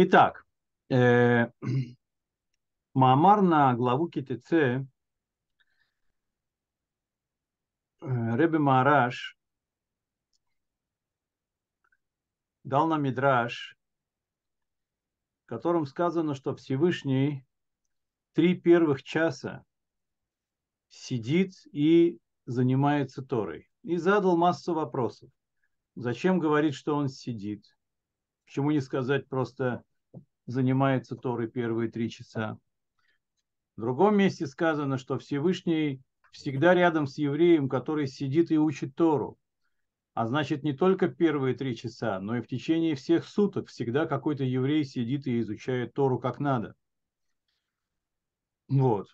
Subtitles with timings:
[0.00, 0.46] Итак,
[0.90, 1.50] э,
[2.94, 4.84] Маамар на главу КТЦ э,
[8.00, 9.36] Ребе Маараш
[12.62, 13.76] дал нам Мидраш,
[15.42, 17.44] в котором сказано, что Всевышний
[18.34, 19.64] три первых часа
[20.90, 23.68] сидит и занимается Торой.
[23.82, 25.28] И задал массу вопросов.
[25.96, 27.64] Зачем говорить, что он сидит?
[28.44, 29.82] Почему не сказать просто
[30.48, 32.58] занимается Торой первые три часа?
[33.76, 36.02] В другом месте сказано, что Всевышний
[36.32, 39.38] всегда рядом с евреем, который сидит и учит Тору.
[40.14, 44.42] А значит, не только первые три часа, но и в течение всех суток всегда какой-то
[44.42, 46.74] еврей сидит и изучает Тору как надо.
[48.68, 49.06] Вот.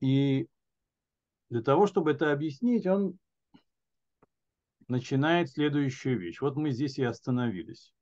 [0.00, 0.46] И
[1.50, 3.18] для того, чтобы это объяснить, он
[4.88, 6.40] начинает следующую вещь.
[6.40, 7.92] Вот мы здесь и остановились.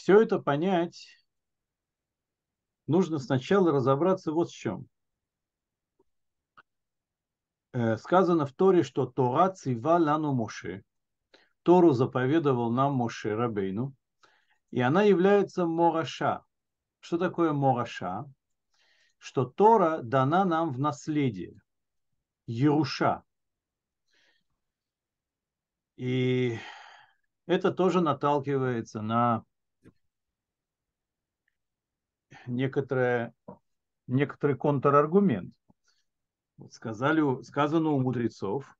[0.00, 1.08] Все это понять
[2.86, 4.88] нужно сначала разобраться вот в чем.
[7.74, 10.84] Э, сказано в Торе, что Тора цива лану Моше.
[11.64, 13.94] Тору заповедовал нам Моше Рабейну,
[14.70, 16.46] и она является Мораша.
[17.00, 18.24] Что такое Мораша?
[19.18, 21.60] Что Тора дана нам в наследие.
[22.46, 23.22] Еруша.
[25.96, 26.58] И
[27.44, 29.44] это тоже наталкивается на
[32.46, 33.34] некоторое,
[34.06, 35.54] некоторый контраргумент.
[36.56, 38.76] Вот сказали, сказано у мудрецов,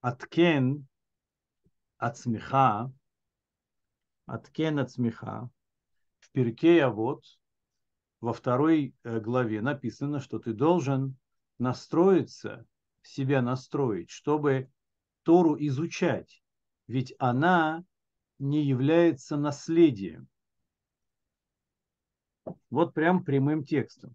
[0.00, 0.86] Аткен
[1.98, 2.92] от смеха,
[4.26, 5.50] Аткен от смеха,
[6.18, 7.24] в перке вот
[8.20, 11.16] во второй э, главе написано, что ты должен
[11.58, 12.66] настроиться,
[13.02, 14.70] себя настроить, чтобы
[15.22, 16.42] Тору изучать.
[16.86, 17.84] Ведь она
[18.40, 20.26] не является наследием.
[22.70, 24.14] Вот прям прямым текстом.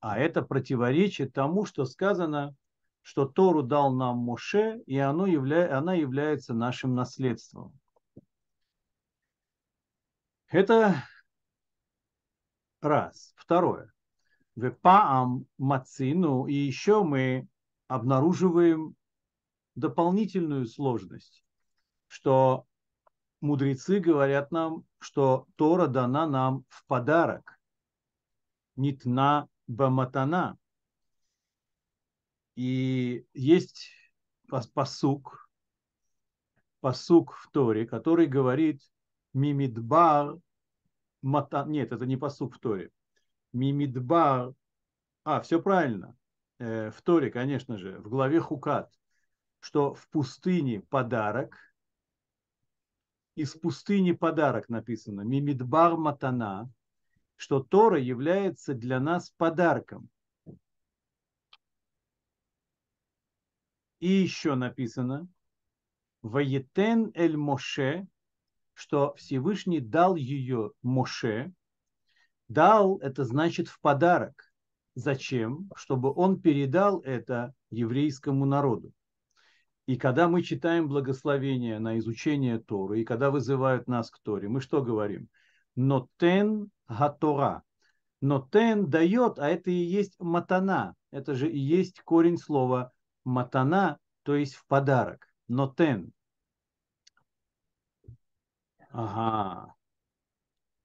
[0.00, 2.54] А это противоречит тому, что сказано,
[3.02, 5.76] что Тору дал нам Моше, и оно явля...
[5.76, 7.78] она является нашим наследством.
[10.48, 11.04] Это
[12.80, 13.34] раз.
[13.36, 13.92] Второе.
[14.56, 17.46] Вепаам мацину, и еще мы
[17.88, 18.96] обнаруживаем
[19.74, 21.44] дополнительную сложность,
[22.06, 22.66] что
[23.44, 27.60] мудрецы говорят нам, что Тора дана нам в подарок.
[28.74, 30.58] Нитна баматана.
[32.56, 33.90] И есть
[34.72, 35.50] посук,
[36.80, 38.80] посук в Торе, который говорит
[39.34, 40.36] мимидбар
[41.22, 41.64] мата...
[41.66, 42.90] Нет, это не посук в Торе.
[43.52, 44.54] Мимидбар...
[45.24, 46.16] А, все правильно.
[46.58, 48.90] Э, в Торе, конечно же, в главе Хукат,
[49.60, 51.58] что в пустыне подарок–
[53.34, 56.70] из пустыни подарок написано, Мимидбар Матана,
[57.36, 60.08] что Тора является для нас подарком.
[63.98, 65.28] И еще написано,
[66.22, 68.06] Ваетен эль Моше,
[68.72, 71.52] что Всевышний дал ее Моше.
[72.48, 74.52] Дал, это значит в подарок.
[74.94, 75.70] Зачем?
[75.74, 78.92] Чтобы он передал это еврейскому народу.
[79.86, 84.60] И когда мы читаем благословение на изучение Торы, и когда вызывают нас к Торе, мы
[84.60, 85.28] что говорим?
[85.76, 87.62] Нотен гатора.
[88.22, 90.94] Нотен дает, а это и есть матана.
[91.10, 92.92] Это же и есть корень слова
[93.24, 95.28] матана, то есть в подарок.
[95.48, 96.12] Нотен.
[98.90, 99.74] Ага.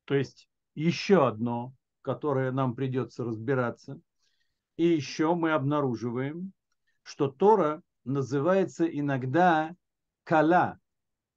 [0.04, 4.02] То есть еще одно, которое нам придется разбираться.
[4.76, 6.52] И еще мы обнаруживаем,
[7.04, 9.76] что Тора называется иногда
[10.24, 10.80] кала,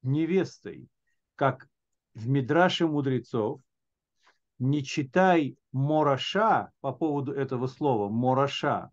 [0.02, 0.88] невестой,
[1.36, 1.68] как
[2.14, 3.60] в Мидраше мудрецов.
[4.58, 8.90] Не читай мораша по поводу этого слова, мораша,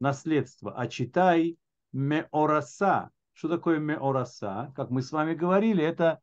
[0.00, 1.56] наследство, а читай
[1.92, 3.10] меораса.
[3.32, 4.72] Что такое меораса?
[4.76, 6.20] Как мы с вами говорили, это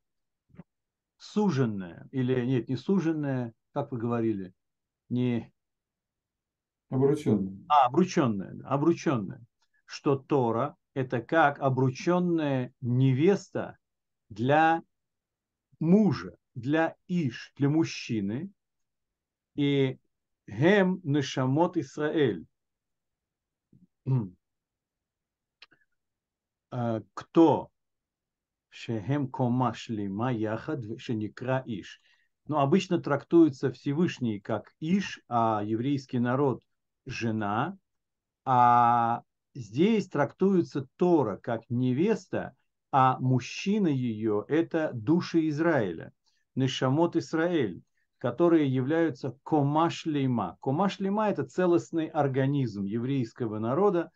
[1.18, 4.54] суженное, или нет, не суженное, как вы говорили,
[5.10, 5.52] не...
[6.90, 7.58] Обрученное.
[7.70, 9.42] А, обрученное, обрученное
[9.86, 13.78] что Тора– это как обрученная невеста
[14.30, 14.82] для
[15.80, 18.50] мужа, для Иш, для мужчины.
[19.56, 20.00] И
[20.48, 22.46] Гем Нешамот Исраэль.
[26.72, 27.70] А, кто
[28.70, 32.02] Шехем Комашлима Яхад Шеникра Иш.
[32.48, 36.64] Но обычно трактуется Всевышний как Иш, а еврейский народ–
[37.06, 37.78] жена,
[38.46, 39.24] а
[39.56, 42.56] здесь трактуется Тора как невеста,
[42.92, 46.14] а мужчина ее– это души Израиля,
[46.54, 47.82] Нешамот Израиль,
[48.18, 50.58] которые являются комашлейма.
[50.62, 54.12] Комашлейма– это целостный организм еврейского народа,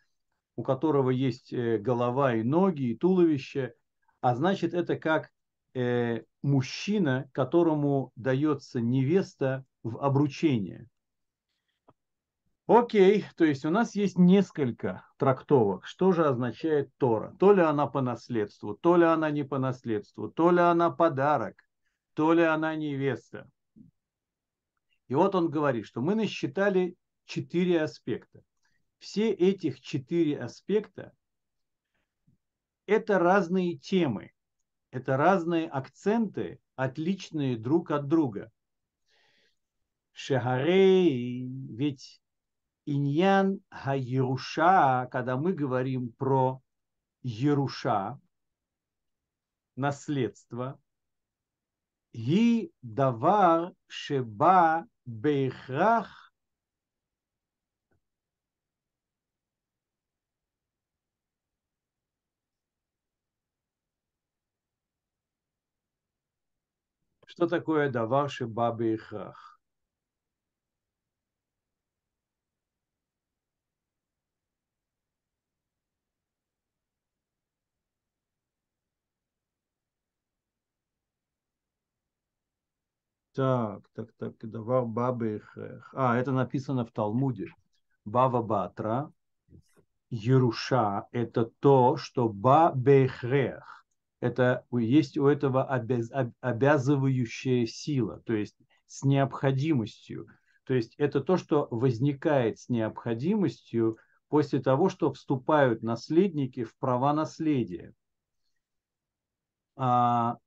[0.56, 3.74] у которого есть э, голова и ноги, и туловище,
[4.20, 5.30] а значит, это как
[5.74, 10.86] э, мужчина, которому дается невеста в обручение.
[12.72, 15.84] Окей, то есть у нас есть несколько трактовок.
[15.86, 17.34] Что же означает Тора?
[17.40, 21.68] То ли она по наследству, то ли она не по наследству, то ли она подарок,
[22.14, 23.50] то ли она невеста.
[25.08, 26.94] И вот он говорит, что мы насчитали
[27.24, 28.40] четыре аспекта.
[28.98, 31.12] Все этих четыре аспекта–
[32.86, 34.30] это разные темы,
[34.92, 38.52] это разные акценты, отличные друг от друга.
[40.12, 42.20] Шагарей, ведь
[42.94, 43.94] иньян ха
[45.12, 46.60] когда мы говорим про
[47.22, 48.20] Еруша,
[49.76, 50.80] наследство,
[52.12, 56.32] и давар шеба бейхрах
[67.26, 69.49] Что такое давар шеба бейхрах?
[83.32, 85.40] Так, так, так, давар бабы
[85.92, 87.52] А, это написано в Талмуде.
[88.04, 89.12] Бава Батра,
[90.10, 93.86] Еруша– это то, что ба бехрех.
[94.18, 96.10] Это есть у этого обяз,
[96.40, 98.56] обязывающая сила, то есть
[98.86, 100.26] с необходимостью.
[100.64, 103.98] То есть это то, что возникает с необходимостью
[104.28, 107.94] после того, что вступают наследники в права наследия.
[109.76, 110.38] А,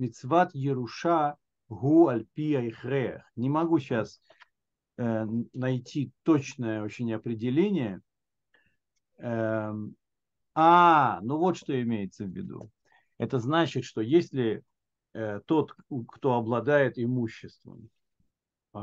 [0.00, 1.36] Мицват Еруша
[1.68, 3.22] гу альпия ихрех.
[3.36, 4.18] Не могу сейчас
[4.96, 8.00] э, найти точное очень определение.
[9.18, 9.72] Э,
[10.54, 12.70] а, ну вот что имеется в виду.
[13.18, 14.64] Это значит, что если
[15.12, 15.74] э, тот,
[16.08, 17.90] кто обладает имуществом,
[18.72, 18.78] э,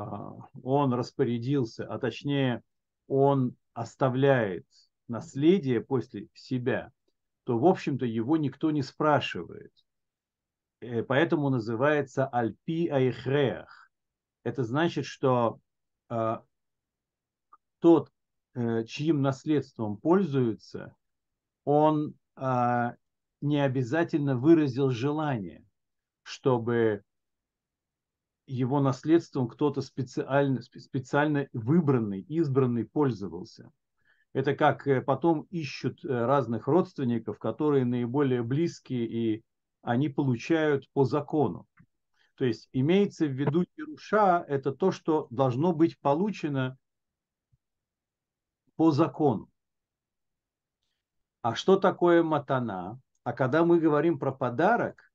[0.62, 2.62] он распорядился, а точнее
[3.08, 4.68] он оставляет
[5.08, 6.92] наследие после себя,
[7.44, 9.72] то, в общем-то, его никто не спрашивает–
[11.08, 13.90] поэтому называется Альпи Айхреах.
[14.44, 15.60] Это значит, что
[16.10, 16.38] э,
[17.80, 18.12] тот,
[18.54, 20.96] э, чьим наследством пользуется,
[21.66, 22.92] он э,
[23.42, 25.66] не обязательно выразил желание,
[26.24, 27.04] чтобы
[28.46, 33.70] его наследством кто-то специально, специально выбранный, избранный пользовался.
[34.34, 39.44] Это как э, потом ищут э, разных родственников, которые наиболее близкие и
[39.88, 41.66] они получают по закону.
[42.36, 46.78] То есть имеется в виду Еруша– это то, что должно быть получено
[48.76, 49.50] по закону.
[51.42, 53.00] А что такое матана?
[53.24, 55.10] А когда мы говорим про подарок,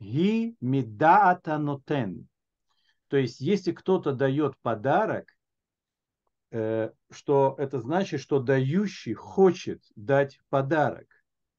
[0.00, 2.26] ги медаата нотен.
[3.06, 5.28] То есть, если кто-то дает подарок,
[6.50, 11.06] э, что это значит, что дающий хочет дать подарок.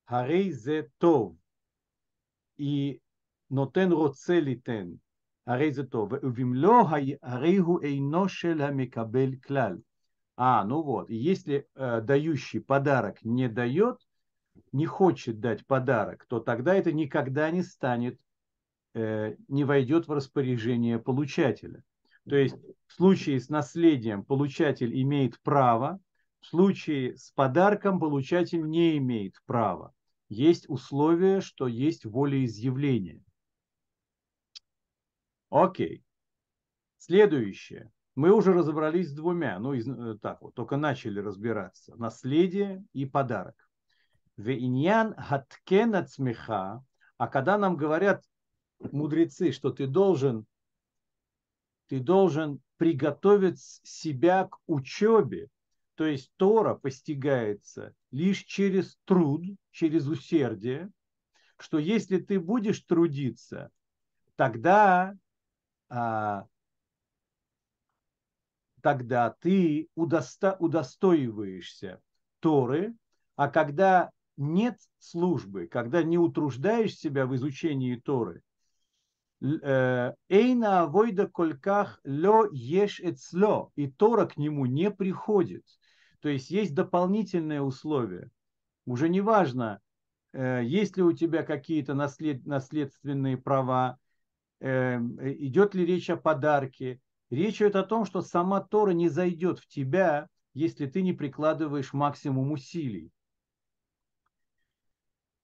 [0.04, 1.38] Харей зе тов
[2.59, 2.99] и
[3.50, 4.88] нотен רוצה ליתן,
[5.47, 6.85] הרי זה טוב, ואם לא,
[7.23, 9.76] הרי הוא אינו של המקבל כלל.
[10.37, 13.99] А, ну вот, если э, дающий подарок не дает,
[14.73, 18.19] не хочет дать подарок, то тогда это никогда не станет,
[18.95, 21.85] э, не войдет в распоряжение получателя.
[22.28, 26.00] То есть в случае с наследием получатель имеет право,
[26.40, 29.93] в случае с подарком получатель не имеет права
[30.29, 33.24] есть условие, что есть волеизъявление.
[35.50, 36.03] Окей.
[36.98, 37.91] Следующее.
[38.15, 41.95] Мы уже разобрались с двумя, ну, из, э, так вот, только начали разбираться.
[41.95, 43.55] Наследие и подарок.
[44.38, 46.83] Вeinьян хаткен смеха,
[47.17, 48.24] а когда нам говорят
[48.79, 50.45] мудрецы, что ты должен,
[51.88, 55.50] ты должен приготовить себя к учебе,
[56.00, 60.89] то есть Тора постигается лишь через труд, через усердие,
[61.58, 63.70] что если ты будешь трудиться,
[64.38, 65.13] тогда,
[65.89, 66.48] а,
[68.82, 72.00] тогда ты удосто, удостоиваешься
[72.39, 72.96] Торы,
[73.36, 78.41] а когда нет службы, когда не утруждаешь себя в изучении Торы,
[79.41, 85.65] э, Эйна авойда кольках ло еш эцло, и Тора к нему не приходит.
[86.22, 88.30] То есть есть дополнительные условия.
[88.86, 89.80] Уже не важно,
[90.34, 93.98] э, есть ли у тебя какие-то наслед, наследственные права,
[94.60, 97.00] э, идет ли речь о подарке.
[97.30, 101.94] Речь идет о том, что сама Тора не зайдет в тебя, если ты не прикладываешь
[101.94, 103.12] максимум усилий.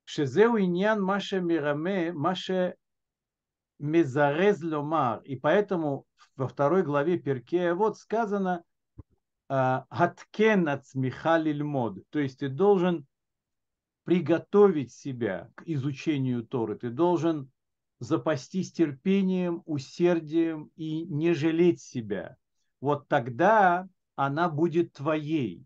[0.04, 2.76] Шезеу иньян Маша Мираме, Маша
[3.80, 5.22] Мезарез Ломар.
[5.24, 6.06] И поэтому
[6.36, 8.64] во второй главе Перкея вот сказано
[9.48, 12.00] Хаткен от лильмод.
[12.10, 13.06] То есть ты должен
[14.04, 16.78] приготовить себя к изучению Торы.
[16.78, 17.52] Ты должен
[18.00, 22.38] запастись терпением, усердием и не жалеть себя.
[22.82, 25.66] Вот тогда она будет твоей.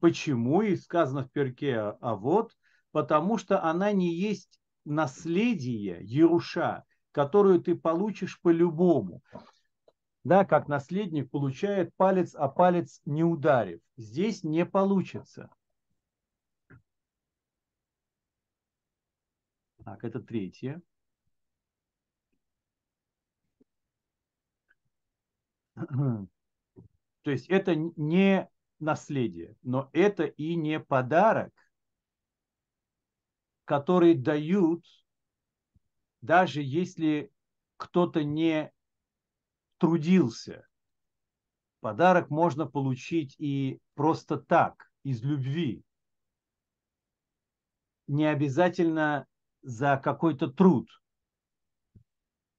[0.00, 0.62] Почему?
[0.62, 2.56] И сказано в перке, а вот,
[2.92, 9.22] потому что она не есть наследие, Еруша, которую ты получишь по-любому.
[10.28, 13.80] Да, как наследник получает палец, а палец не ударив.
[13.96, 15.48] Здесь не получится.
[19.82, 20.82] Так, это третье.
[25.76, 26.28] То
[27.30, 31.54] есть это не наследие, но это и не подарок,
[33.64, 34.84] который дают,
[36.20, 37.32] даже если
[37.78, 38.74] кто-то не
[39.78, 40.66] трудился.
[41.80, 45.82] Подарок можно получить и просто так, из любви.
[48.08, 49.26] Не обязательно
[49.62, 50.88] за какой-то труд.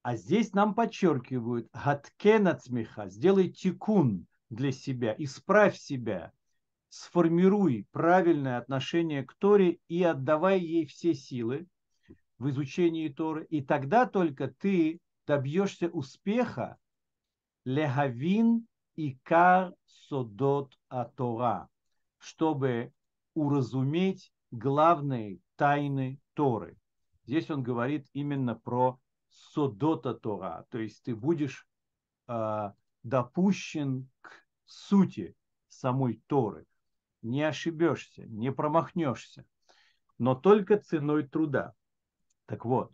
[0.02, 2.48] А здесь нам подчеркивают, гаткен
[3.10, 6.32] сделай тикун для себя, исправь себя,
[6.88, 11.66] сформируй правильное отношение к Торе и отдавай ей все силы
[12.38, 13.44] в изучении Торы.
[13.50, 16.78] И тогда только ты добьешься успеха
[17.64, 21.68] легавин и кар содот атора,
[22.18, 22.92] чтобы
[23.34, 26.76] уразуметь главные тайны Торы.
[27.24, 28.98] Здесь он говорит именно про
[29.28, 31.66] содота Тора, то есть ты будешь
[32.26, 34.32] э, допущен к
[34.64, 35.36] сути
[35.68, 36.66] самой Торы.
[37.22, 39.44] Не ошибешься, не промахнешься,
[40.18, 41.74] но только ценой труда.
[42.46, 42.92] Так вот,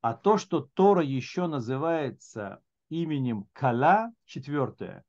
[0.00, 2.62] а то, что Тора еще называется
[2.92, 5.04] именем Кала, четвертое,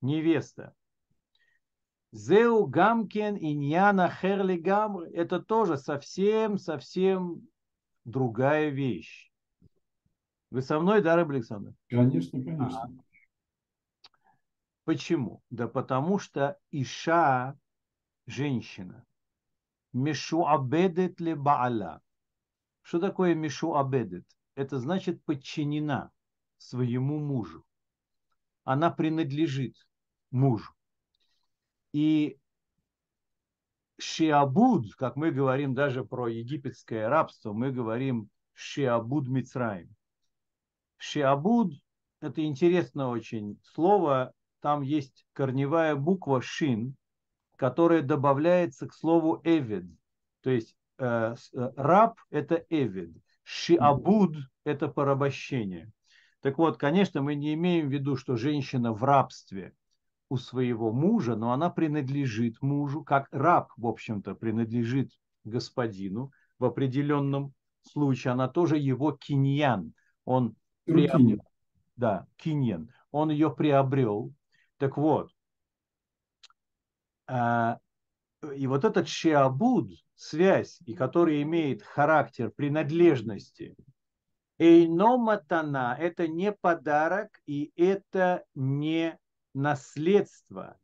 [0.00, 0.74] невеста,
[2.12, 7.46] Зеу Гамкен Иньяна Херли Гамр, это тоже совсем-совсем
[8.04, 9.30] другая вещь.
[10.50, 11.74] Вы со мной, да, Александр?
[11.88, 12.82] Конечно, конечно.
[12.82, 12.88] А.
[14.84, 15.42] Почему?
[15.50, 17.56] Да потому что Иша,
[18.26, 19.04] женщина,
[19.92, 22.00] Мишу абедет ли баала.
[22.82, 24.26] Что такое Мишу абедет?
[24.56, 26.10] Это значит подчинена
[26.60, 27.64] своему мужу.
[28.64, 29.74] Она принадлежит
[30.30, 30.72] мужу.
[31.92, 32.38] И
[33.98, 39.94] Шиабуд, как мы говорим даже про египетское рабство, мы говорим Шиабуд Мицраим.
[40.96, 41.74] Шиабуд–
[42.20, 44.32] это интересно очень слово.
[44.60, 46.94] Там есть корневая буква шин,
[47.56, 49.86] которая добавляется к слову эвид.
[50.42, 53.16] То есть э, э, раб– это эвид.
[53.42, 55.90] Шиабуд– это порабощение.
[56.40, 59.74] Так вот, конечно, мы не имеем в виду, что женщина в рабстве
[60.30, 65.12] у своего мужа, но она принадлежит мужу, как раб, в общем-то, принадлежит
[65.44, 66.32] господину.
[66.58, 69.92] В определенном случае она тоже его киньян.
[70.24, 70.54] Он
[70.84, 71.42] приобрел,
[71.96, 72.90] да, киньян.
[73.10, 74.32] Он ее приобрел.
[74.78, 75.30] Так вот,
[77.26, 77.78] а,
[78.54, 83.76] и вот этот шиабуд, связь, и который имеет характер принадлежности
[84.60, 89.18] Эйно матана– это не подарок, и это не
[89.54, 90.78] наследство.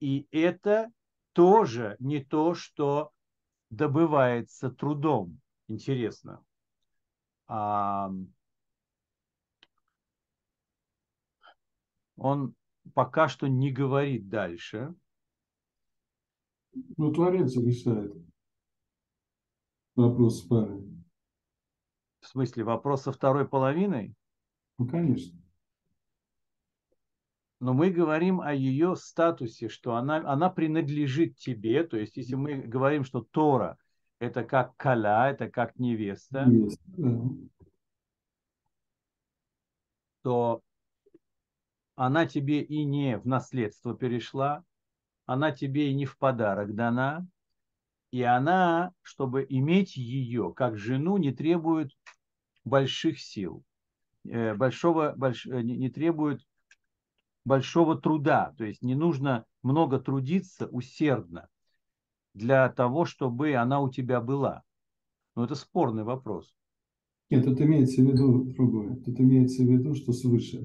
[0.00, 0.90] И это
[1.34, 3.12] тоже не то, что
[3.68, 5.42] добывается трудом.
[5.66, 6.42] Интересно.
[7.48, 8.10] А,
[12.16, 12.54] он
[12.94, 14.94] пока что не говорит дальше.
[16.96, 18.14] Ну, Творец решает
[19.96, 20.97] вопрос пары.
[22.28, 24.14] В смысле, вопрос со второй половиной?
[24.76, 25.40] Ну, конечно.
[27.58, 31.84] Но мы говорим о ее статусе, что она, она принадлежит тебе.
[31.84, 33.78] То есть, если мы говорим, что Тора–
[34.18, 37.30] это как каля, это как невеста, невеста да.
[40.20, 40.62] то
[41.94, 44.62] она тебе и не в наследство перешла,
[45.24, 47.26] она тебе и не в подарок дана,
[48.10, 51.96] и она, чтобы иметь ее как жену, не требует
[52.68, 53.64] больших сил,
[54.24, 56.46] э, большого, больш, э, не требует
[57.44, 58.54] большого труда.
[58.56, 61.48] То есть не нужно много трудиться усердно
[62.34, 64.62] для того, чтобы она у тебя была?
[65.34, 66.54] Ну, это спорный вопрос.
[67.30, 68.96] Нет, тут имеется в виду другое.
[68.96, 70.64] Тут имеется в виду, что свыше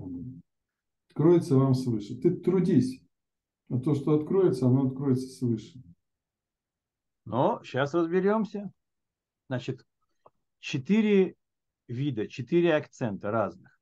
[1.10, 2.15] Откроется вам свыше.
[2.15, 3.03] Ты трудись.
[3.69, 5.81] А то, что откроется, оно откроется свыше.
[7.25, 8.72] Но сейчас разберемся.
[9.48, 9.86] Значит,
[10.60, 11.36] четыре
[11.94, 13.80] вида, четыре акцента разных.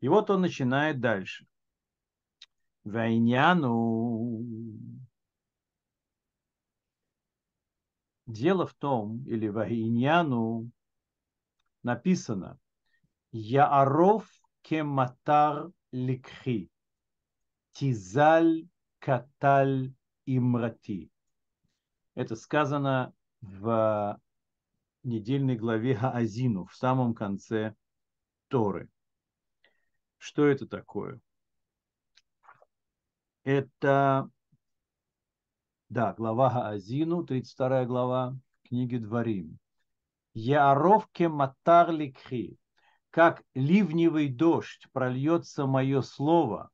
[0.00, 1.46] И вот он начинает дальше.
[2.84, 4.44] Вайняну.
[8.26, 10.70] Дело в том, или вайняну
[11.82, 12.58] написано
[13.30, 14.28] Яаров
[14.62, 16.70] кематар ликхи.
[17.72, 19.94] Тизаль каталь
[20.26, 21.10] имрати.
[22.14, 24.20] Это сказано в
[25.02, 27.74] недельной главе Хаазину, в самом конце
[28.48, 28.88] Торы.
[30.18, 31.20] Что это такое?
[33.44, 34.30] Это,
[35.88, 39.58] да, глава Хаазину, 32 глава книги Дворим.
[40.34, 42.56] Яаровке матар ликхи,
[43.10, 46.70] как ливневый дождь прольется мое слово,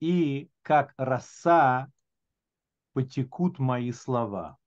[0.00, 1.90] и как роса
[2.92, 4.58] потекут мои слова.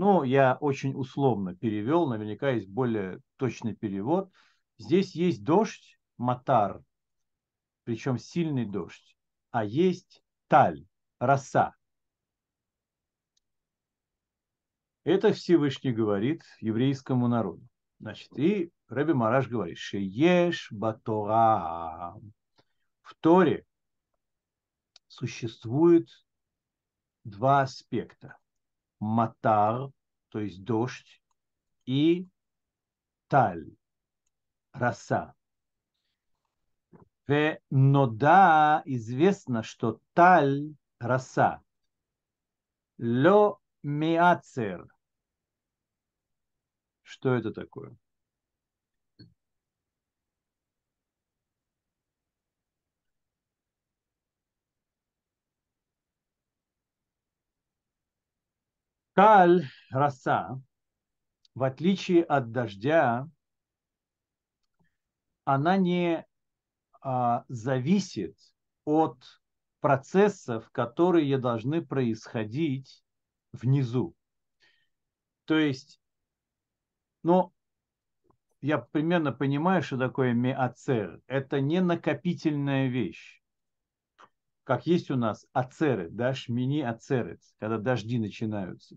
[0.00, 4.32] Ну, я очень условно перевел, наверняка есть более точный перевод.
[4.78, 6.82] Здесь есть дождь, матар,
[7.84, 9.14] причем сильный дождь,
[9.50, 10.86] а есть таль,
[11.18, 11.74] роса.
[15.04, 17.68] Это Всевышний говорит еврейскому народу.
[17.98, 22.14] Значит, и Раби Мараш говорит, Шееш Батора.
[23.02, 23.66] В Торе
[25.08, 26.08] существует
[27.22, 28.39] два аспекта.
[29.00, 29.90] Матар,
[30.28, 31.22] то есть дождь,
[31.86, 32.28] и
[33.28, 33.74] таль,
[34.72, 35.34] роса.
[37.70, 41.62] Но да, известно, что таль, роса,
[42.98, 44.86] ло миацер.
[47.02, 47.96] Что это такое?
[59.20, 60.58] Каль, роса,
[61.54, 63.28] в отличие от дождя,
[65.44, 66.24] она не
[67.02, 68.34] а, зависит
[68.86, 69.22] от
[69.80, 73.04] процессов, которые должны происходить
[73.52, 74.16] внизу.
[75.44, 76.00] То есть,
[77.22, 77.52] ну,
[78.62, 81.20] я примерно понимаю, что такое меацер.
[81.26, 83.42] Это не накопительная вещь.
[84.64, 88.96] Как есть у нас ацеры, да, шмини ацерец, когда дожди начинаются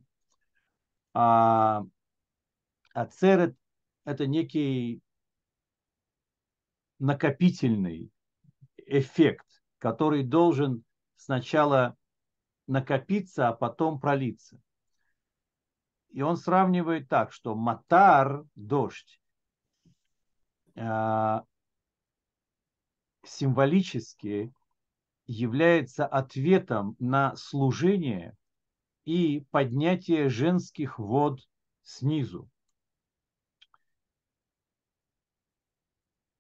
[1.14, 1.84] а
[2.94, 3.56] ацерет–
[4.06, 5.02] это некий
[7.00, 8.12] накопительный
[8.78, 9.46] эффект,
[9.78, 10.84] который должен
[11.16, 11.98] сначала
[12.68, 14.60] накопиться, а потом пролиться.
[16.10, 19.20] И он сравнивает так, что матар, дождь,
[20.76, 21.44] а,
[23.24, 24.54] символически
[25.26, 28.36] является ответом на служение
[29.06, 31.42] и поднятие женских вод
[31.82, 32.50] снизу.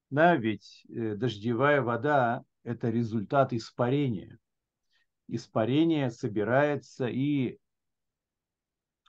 [0.10, 4.38] Да, ведь э, дождевая вода– это результат испарения.
[5.28, 7.58] Испарение собирается и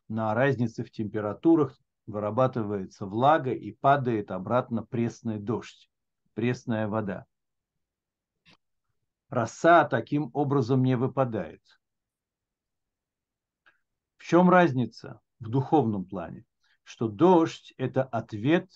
[0.09, 5.91] на разнице в температурах вырабатывается влага и падает обратно пресный дождь,
[6.35, 7.27] пресная вода.
[9.29, 11.63] Роса таким образом не выпадает.
[14.25, 16.47] В чем разница в духовном плане?
[16.83, 18.71] Что дождь– это ответ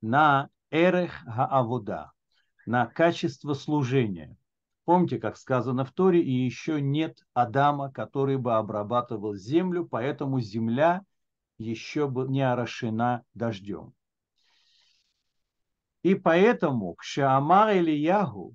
[0.00, 2.12] на эрех гаавода,
[2.64, 4.38] на качество служения.
[4.84, 11.04] Помните, как сказано в Торе, и еще нет Адама, который бы обрабатывал землю, поэтому земля
[11.58, 13.94] еще бы не орошена дождем.
[16.02, 18.54] И поэтому к Шаамар Ильягу,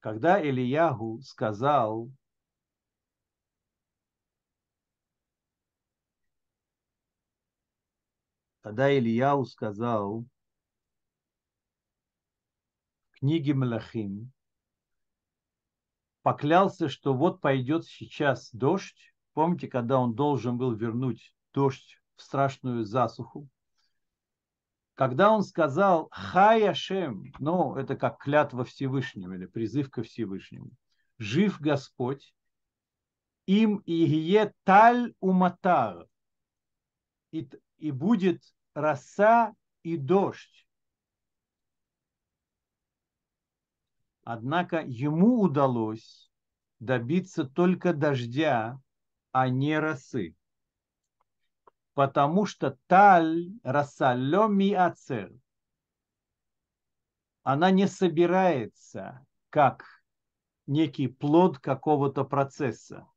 [0.00, 2.10] когда Ильягу сказал
[8.68, 10.26] Тогда Ильяу сказал
[13.08, 14.30] в книге Малахим,
[16.20, 19.14] поклялся, что вот пойдет сейчас дождь.
[19.32, 23.48] Помните, когда он должен был вернуть дождь в страшную засуху?
[24.92, 30.72] Когда он сказал Хаяшем, ну, это как клятва Всевышнего или призыв ко Всевышнему.
[31.16, 32.34] Жив Господь,
[33.46, 36.06] им и таль уматар.
[37.30, 38.42] И, и будет
[38.78, 40.66] роса и дождь.
[44.22, 46.30] Однако ему удалось
[46.78, 48.80] добиться только дождя,
[49.32, 50.36] а не росы.
[51.94, 55.32] Потому что таль рассалеми ацер.
[57.42, 59.84] Она не собирается как
[60.66, 63.08] некий плод какого-то процесса.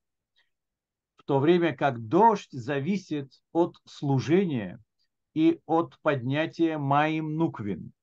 [1.17, 4.82] В то время как дождь зависит от служения
[5.33, 7.93] и от поднятия маим нуквин.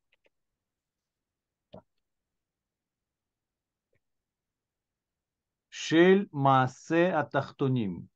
[5.68, 8.08] Шель Маасе Атахтоним.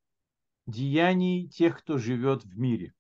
[0.67, 2.95] Деяний тех, кто живет в мире.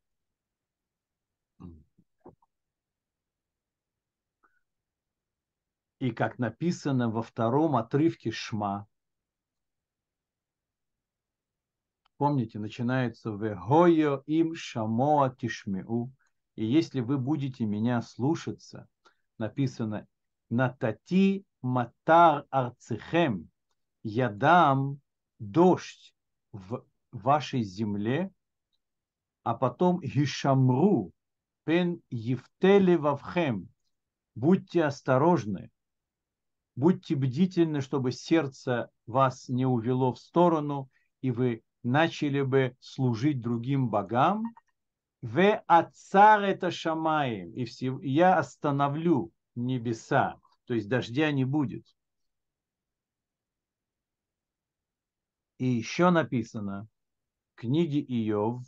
[5.98, 8.88] И как написано во втором отрывке Шма,
[12.22, 16.12] помните, начинается в Гойо им шамоа тишмеу.
[16.54, 18.86] И если вы будете меня слушаться,
[19.38, 20.06] написано
[20.48, 23.50] Натати матар арцехем,
[24.04, 25.00] я дам
[25.40, 26.14] дождь
[26.52, 28.30] в вашей земле,
[29.42, 31.10] а потом Гишамру,
[31.64, 33.68] пен Евтели вавхем,
[34.36, 35.72] будьте осторожны,
[36.76, 40.88] будьте бдительны, чтобы сердце вас не увело в сторону,
[41.20, 44.44] и вы начали бы служить другим богам,
[45.20, 47.66] в отцар это шамаем, и
[48.08, 51.86] я остановлю небеса, то есть дождя не будет.
[55.58, 56.88] И еще написано
[57.54, 58.62] в книге Иов,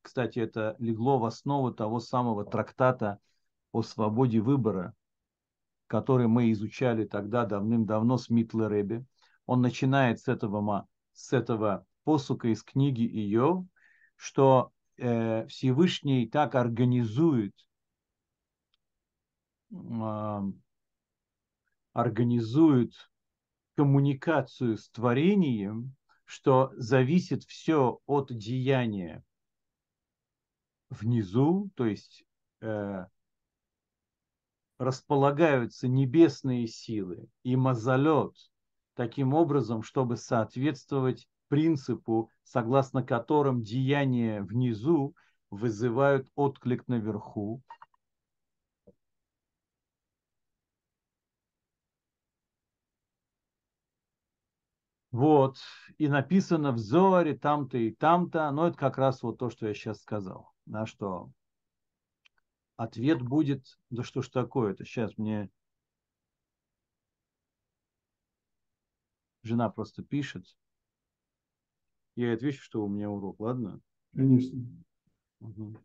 [0.00, 3.18] кстати, это легло в основу того самого трактата
[3.72, 4.94] о свободе выбора,
[5.86, 9.04] который мы изучали тогда давным-давно с Митле Ребе.
[9.46, 13.66] Он начинает с этого, с этого посука из книги Иов,
[14.16, 17.54] что э, Всевышний так организует
[19.72, 20.40] э,
[21.92, 22.92] организует
[23.76, 29.24] коммуникацию с творением, что зависит все от деяния
[30.90, 32.24] внизу, то есть
[32.60, 33.06] э,
[34.78, 38.34] располагаются небесные силы и мазолет
[38.94, 45.14] таким образом, чтобы соответствовать принципу, согласно которым деяния внизу
[45.50, 47.62] вызывают отклик наверху,
[55.12, 55.58] Вот,
[55.98, 59.72] и написано в Зоре там-то и там-то, но это как раз вот то, что я
[59.72, 61.30] сейчас сказал, да, что
[62.76, 65.50] ответ будет, да что ж такое-то, сейчас мне
[69.44, 70.48] жена просто пишет,
[72.16, 73.80] я отвечу, что у меня урок, ладно?
[74.14, 74.60] Конечно.
[75.40, 75.78] Угу.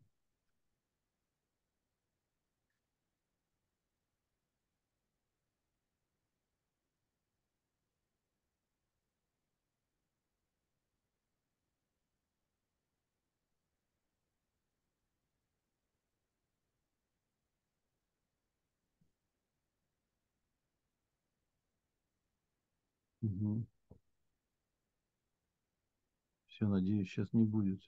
[23.21, 23.65] Угу.
[26.59, 27.81] Все, надеюсь, сейчас не будет.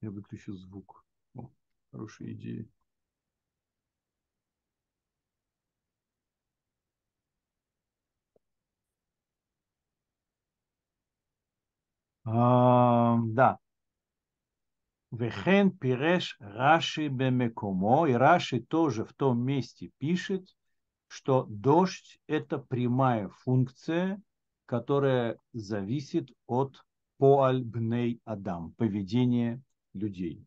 [0.00, 1.04] Я выключу звук.
[1.34, 1.50] О,
[1.90, 2.66] хорошая идея.
[12.24, 13.58] Да.
[15.10, 18.06] Вехен пиреш Раши бемекомо.
[18.06, 20.56] И Раши тоже в том месте пишет,
[21.08, 24.22] что дождь– это прямая функция,
[24.66, 26.84] которая зависит от
[27.18, 29.60] поаль бней адам, поведения
[29.94, 30.46] людей.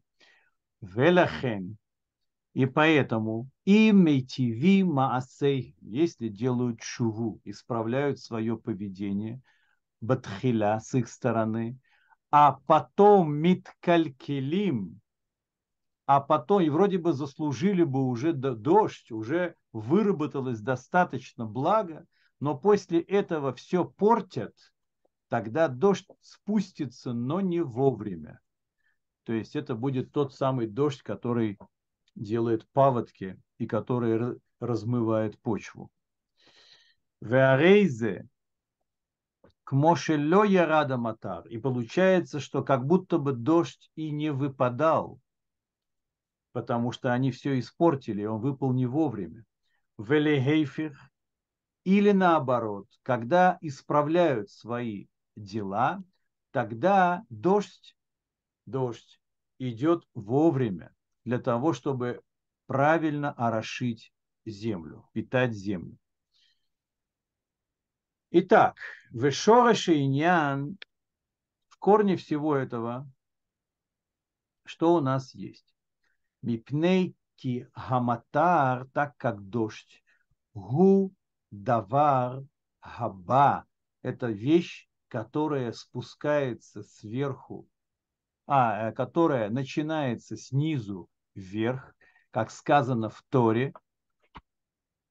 [0.82, 1.78] Велахен.
[2.54, 9.42] И поэтому имейтиви маасей, если делают шуву, исправляют свое поведение,
[10.00, 11.78] батхиля с их стороны,
[12.32, 15.02] а потом миткалькелим,
[16.06, 22.06] а потом, и вроде бы заслужили бы уже дождь, уже выработалось достаточно блага,
[22.40, 24.54] но после этого все портят,
[25.30, 28.40] тогда дождь спустится, но не вовремя.
[29.24, 31.58] То есть это будет тот самый дождь, который
[32.14, 35.90] делает паводки и который размывает почву.
[37.22, 38.28] Веарейзе
[39.64, 41.48] к Мошелё Ярада Матар.
[41.48, 45.20] И получается, что как будто бы дождь и не выпадал,
[46.52, 49.44] потому что они все испортили, он выпал не вовремя.
[49.98, 50.96] Велехейфер
[51.86, 56.04] или наоборот, когда исправляют свои дела,
[56.52, 57.96] тогда дождь,
[58.66, 59.22] дождь
[59.60, 60.94] идет вовремя
[61.24, 62.22] для того, чтобы
[62.66, 64.12] правильно орошить
[64.46, 65.98] землю, питать землю.
[68.32, 68.78] Итак,
[69.12, 70.80] Вешораши иньян,
[71.68, 73.08] в корне всего этого,
[74.66, 75.76] что у нас есть?
[76.42, 80.04] Мипней ки хаматар, так как дождь,
[80.56, 81.14] гу
[81.52, 82.44] давар
[82.80, 83.66] хаба,
[84.02, 87.68] это вещь, которая спускается сверху,
[88.48, 91.96] а, э, которая начинается снизу вверх,
[92.32, 93.74] как сказано в Торе,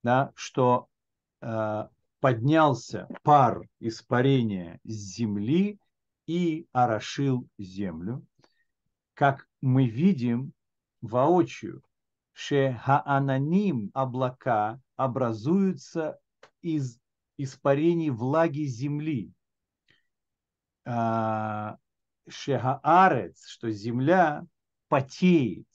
[0.03, 0.89] да, что
[1.41, 1.89] э,
[2.21, 5.79] поднялся пар испарения с земли
[6.27, 8.25] и орошил землю.
[9.15, 10.53] Как мы видим
[11.01, 11.83] воочию,
[12.33, 16.19] шехаананим облака образуются
[16.65, 16.99] из
[17.37, 19.33] испарений влаги земли.
[20.87, 21.77] А,
[22.27, 24.47] шехаарец, что земля
[24.89, 25.69] потеет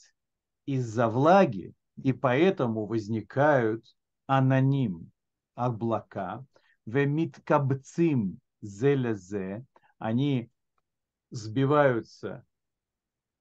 [0.66, 3.86] из-за влаги, и поэтому возникают
[4.26, 5.12] аноним,
[5.54, 6.44] облака,
[6.86, 9.66] вемиткабцим зелезе,
[10.00, 10.50] они
[11.30, 12.44] сбиваются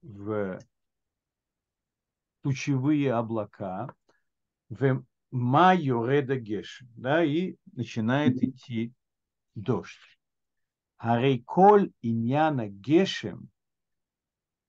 [0.02, 0.58] в
[2.42, 3.94] тучевые облака,
[5.30, 8.92] в майореда геш, да, и начинает идти
[9.54, 10.18] дождь.
[10.96, 13.50] Харейколь иньяна гешем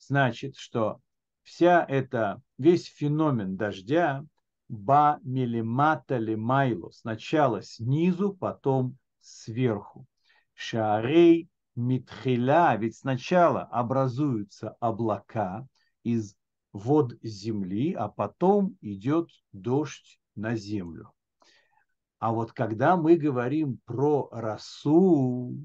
[0.09, 0.99] значит, что
[1.43, 4.25] вся эта, весь феномен дождя
[4.67, 10.05] ба милимата лимайло, сначала снизу, потом сверху.
[10.53, 15.67] Шарей митхиля, ведь сначала образуются облака
[16.03, 16.35] из
[16.73, 21.13] вод земли, а потом идет дождь на землю.
[22.19, 25.55] А вот когда мы говорим про росу,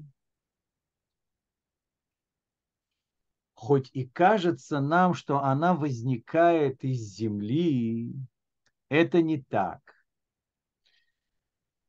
[3.53, 8.15] хоть и кажется нам, что она возникает из земли,
[8.89, 9.81] это не так.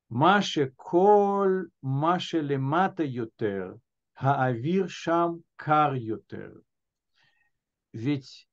[0.09, 3.79] Маше коль, маше лемата ютер,
[4.15, 6.63] хаавир шам кар ютер.
[7.93, 8.46] Ведь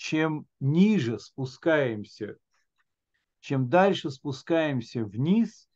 [0.00, 2.38] чем ниже спускаемся,
[3.40, 5.68] чем дальше спускаемся вниз,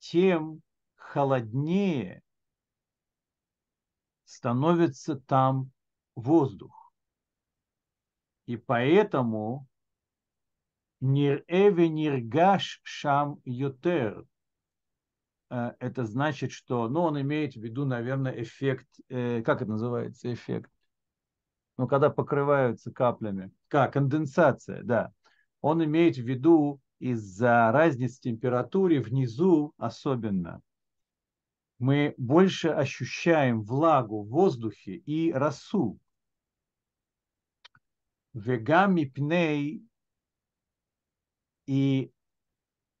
[0.00, 0.60] тем
[0.96, 2.22] холоднее
[4.24, 5.70] становится там
[6.14, 6.92] воздух.
[8.44, 9.66] И поэтому
[11.00, 14.26] Нир-эве ниргаш шам ютер.
[15.48, 20.30] Э, это значит, что, ну, он имеет в виду, наверное, эффект, э, как это называется,
[20.30, 20.70] эффект?
[21.80, 23.50] Ну, когда покрываются каплями.
[23.68, 23.94] Как?
[23.94, 25.14] Конденсация, да.
[25.62, 30.60] Он имеет в виду из-за разницы температуры внизу особенно.
[31.78, 35.98] Мы больше ощущаем влагу в воздухе и росу.
[38.34, 39.82] Вегами пней
[41.64, 42.12] и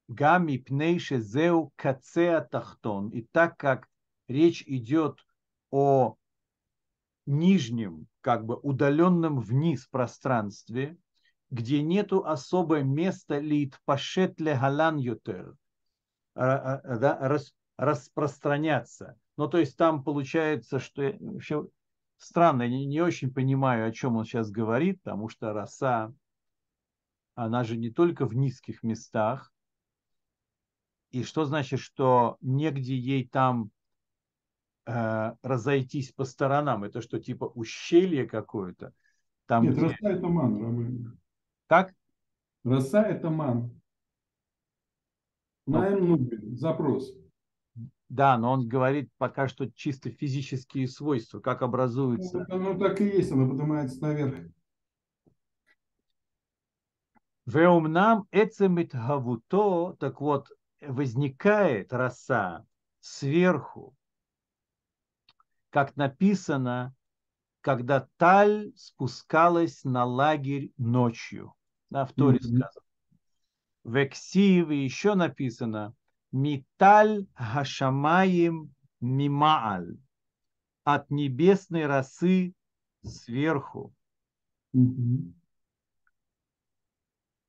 [0.08, 3.10] гами пнейше зеу кацеа тахтон.
[3.10, 3.90] И так как
[4.26, 5.18] речь идет
[5.70, 6.16] о
[7.30, 10.96] нижнем, как бы удаленном вниз пространстве,
[11.50, 15.54] где нету особое места лит пашет ле галан ютер,
[17.76, 19.16] распространяться.
[19.36, 21.66] Ну, то есть там получается, что вообще
[22.18, 26.12] странно, я не, не очень понимаю, о чем он сейчас говорит, потому что роса
[27.34, 29.52] она же не только в низких местах.
[31.10, 33.70] И что значит, что негде ей там
[34.90, 36.84] э, разойтись по сторонам?
[36.84, 38.92] Это что, типа ущелье какое-то?
[39.46, 39.86] Там, Нет, где...
[39.86, 41.18] роса это ман, Рабын.
[41.66, 41.94] Как?
[42.64, 43.80] Роса это ман.
[45.66, 47.12] Найм ну, запрос.
[48.08, 52.44] Да, но он говорит пока что чисто физические свойства, как образуются.
[52.48, 54.50] Ну, ну так и есть, она поднимается наверх.
[57.46, 60.50] Веумнам эцемит гавуто, так вот,
[60.80, 62.64] возникает роса
[63.00, 63.94] сверху,
[65.70, 66.94] как написано,
[67.60, 71.54] когда Таль спускалась на лагерь ночью.
[71.90, 72.56] Да, в Торе mm-hmm.
[72.56, 72.86] сказано.
[73.82, 75.94] В Эксиве еще написано
[76.32, 79.96] Миталь Хашамаем Мимааль
[80.84, 82.54] от небесной росы
[83.02, 83.94] сверху.
[84.76, 85.32] Mm-hmm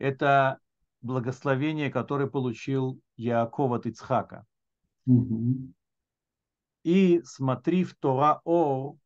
[0.02, 0.60] это
[1.02, 4.46] благословение, которое получил Яаков от Ицхака.
[5.06, 5.72] Угу.
[6.84, 8.98] И смотри в Тора О,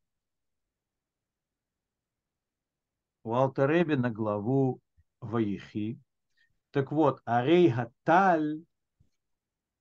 [3.23, 4.81] у Алтаребе на главу
[5.19, 5.99] Ваихи.
[6.71, 8.63] Так вот, Арейга Таль,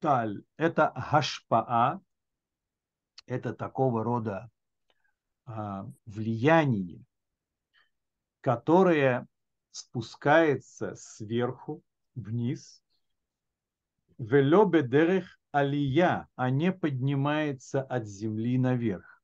[0.00, 2.00] Таль, это Хашпаа,
[3.26, 4.50] это такого рода
[5.46, 7.04] а, влияние,
[8.40, 9.26] которое
[9.70, 11.82] спускается сверху
[12.14, 12.82] вниз,
[14.18, 19.22] велебе дерех алия, а не поднимается от земли наверх.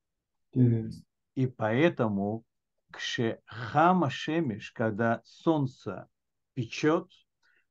[1.34, 2.44] И поэтому
[2.92, 6.08] кшехама шемеш, когда солнце
[6.54, 7.10] печет,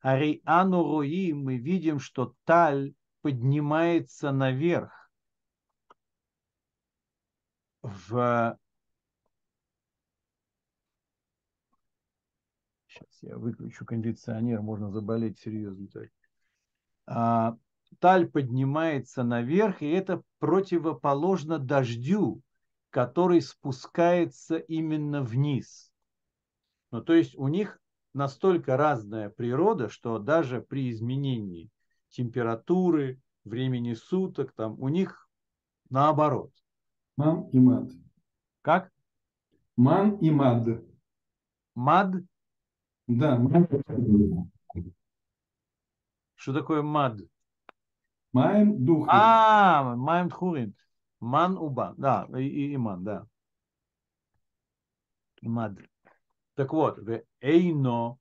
[0.02, 5.10] ари ану руи, мы видим, что таль поднимается наверх
[7.82, 8.58] в
[12.88, 15.88] Сейчас я выключу кондиционер, можно заболеть серьезно.
[17.06, 17.58] А,
[18.00, 22.42] таль поднимается наверх, и это противоположно дождю,
[22.90, 25.92] который спускается именно вниз.
[26.92, 27.80] Ну, то есть у них
[28.14, 31.70] настолько разная природа, что даже при изменении
[32.10, 35.30] температуры, времени суток, там у них
[35.90, 36.52] наоборот.
[37.18, 37.92] Ман и мад.
[38.62, 38.92] Как?
[39.76, 40.84] Ман и мад.
[41.76, 42.14] Мад?
[43.08, 43.70] Да, мад.
[46.36, 47.20] Что такое мад?
[48.32, 49.08] Маем дух.
[49.10, 50.76] А, маем тхурин.
[51.20, 51.96] Ман убан.
[51.98, 53.26] Да, и, и, и ман, да.
[55.42, 55.74] Мад.
[56.56, 58.18] Так вот, в эйно,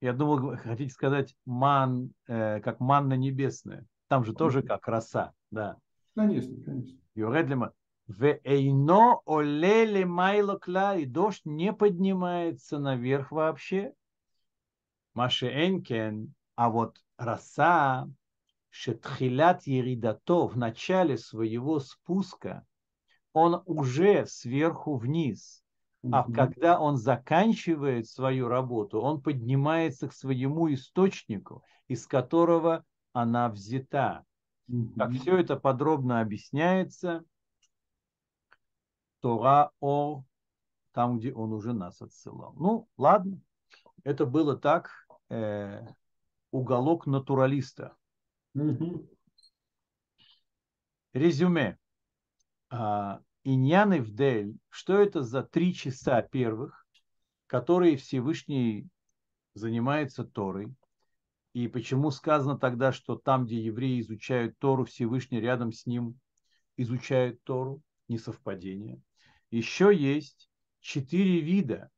[0.00, 3.86] я думал, хотите сказать ман, э, как манна небесная.
[4.08, 5.76] Там же тоже как роса, да.
[6.14, 6.98] Конечно, конечно.
[7.14, 7.72] Юредлима.
[8.06, 13.92] В эйно олеле майло кла, и дождь не поднимается наверх вообще.
[15.14, 18.08] Маше энкен, а вот роса,
[18.70, 22.64] шетхилят еридато, в начале своего спуска,
[23.32, 25.62] он уже сверху вниз.
[26.02, 34.24] А когда он заканчивает свою работу, он поднимается к своему источнику, из которого она взята.
[34.96, 35.20] Как Мгм.
[35.20, 37.24] все это подробно объясняется,
[39.20, 40.22] Тора о
[40.92, 42.54] там, где он уже нас отсылал.
[42.56, 43.40] Ну, ладно,
[44.04, 44.90] это было так,
[45.28, 45.86] э,
[46.50, 47.94] уголок натуралиста.
[51.12, 51.78] Резюме.
[52.70, 56.86] А, Иньян и Вдель, что это за три часа первых,
[57.46, 58.88] которые Всевышний
[59.54, 60.74] занимается Торой,
[61.54, 66.18] и почему сказано тогда, что там, где евреи изучают Тору, Всевышний рядом с ним
[66.76, 69.00] изучает Тору, несовпадение.
[69.50, 71.90] Еще есть четыре вида,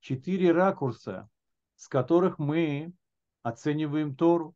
[0.00, 1.28] четыре ракурса,
[1.76, 2.92] с которых мы
[3.42, 4.54] оцениваем Тору.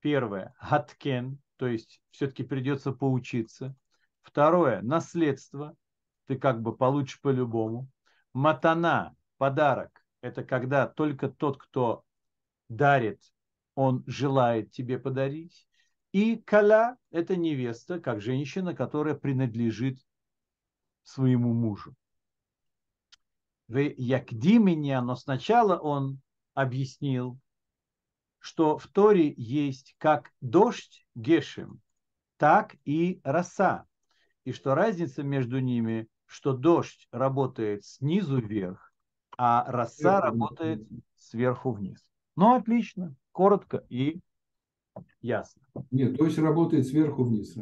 [0.00, 3.74] Первое– гаткен, то есть все-таки придется поучиться.
[4.22, 5.74] Второе– наследство,
[6.26, 7.88] ты как бы получишь по-любому.
[8.32, 12.04] Матана– подарок, это когда только тот, кто
[12.68, 13.20] дарит,
[13.74, 15.66] он желает тебе подарить.
[16.12, 19.98] И каля– это невеста, как женщина, которая принадлежит
[21.02, 21.94] своему мужу.
[23.68, 26.20] В Якди меня, но сначала он
[26.54, 27.38] объяснил,
[28.38, 31.80] что в Торе есть как дождь Гешем,
[32.36, 33.86] так и роса.
[34.44, 38.92] И что разница между ними, что дождь работает снизу вверх,
[39.36, 42.06] а роса работает сверху вниз.
[42.36, 44.20] Ну, отлично, коротко и
[45.20, 45.62] ясно.
[45.90, 47.56] Нет, есть работает сверху вниз.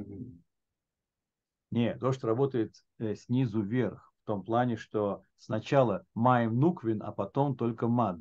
[1.71, 7.57] Нет, дождь работает э, снизу вверх, в том плане, что сначала маем нуквин, а потом
[7.57, 8.19] только мад.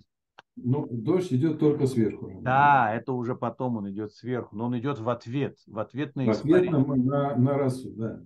[0.56, 2.40] Ну, дождь идет только сверху.
[2.42, 6.26] Да, это уже потом он идет сверху, но он идет в ответ, в ответ на
[6.26, 6.86] В ответ испарение.
[6.86, 8.24] на, на, на росу, да.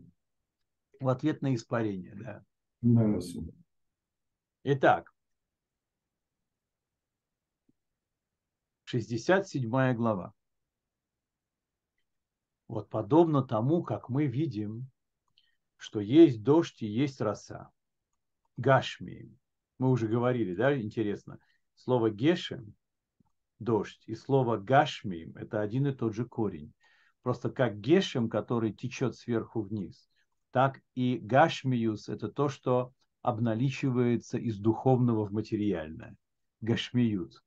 [0.99, 2.43] В ответ на испарение, да.
[2.81, 3.51] На росу.
[4.63, 5.11] Итак,
[8.85, 10.33] 67 глава.
[12.67, 14.87] Вот подобно тому, как мы видим,
[15.77, 17.71] что есть дождь и есть роса.
[18.57, 19.35] Гашми.
[19.79, 21.39] Мы уже говорили, да, интересно.
[21.79, 22.75] Слово гешем–
[23.59, 26.73] дождь, и слово гашми– это один и тот же корень.
[27.21, 30.09] Просто как гешем, который течет сверху вниз,
[30.51, 36.17] так и гашмиюс– это то, что обналичивается из духовного в материальное.
[36.59, 37.41] Гашмиют.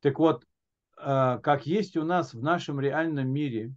[0.00, 0.46] Так вот,
[0.96, 3.74] э, как есть у нас в нашем реальном мире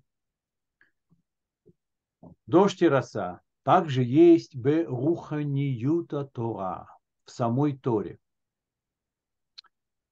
[2.45, 6.87] дождь и роса, также есть беруханиюта Тора
[7.25, 8.17] в самой Торе.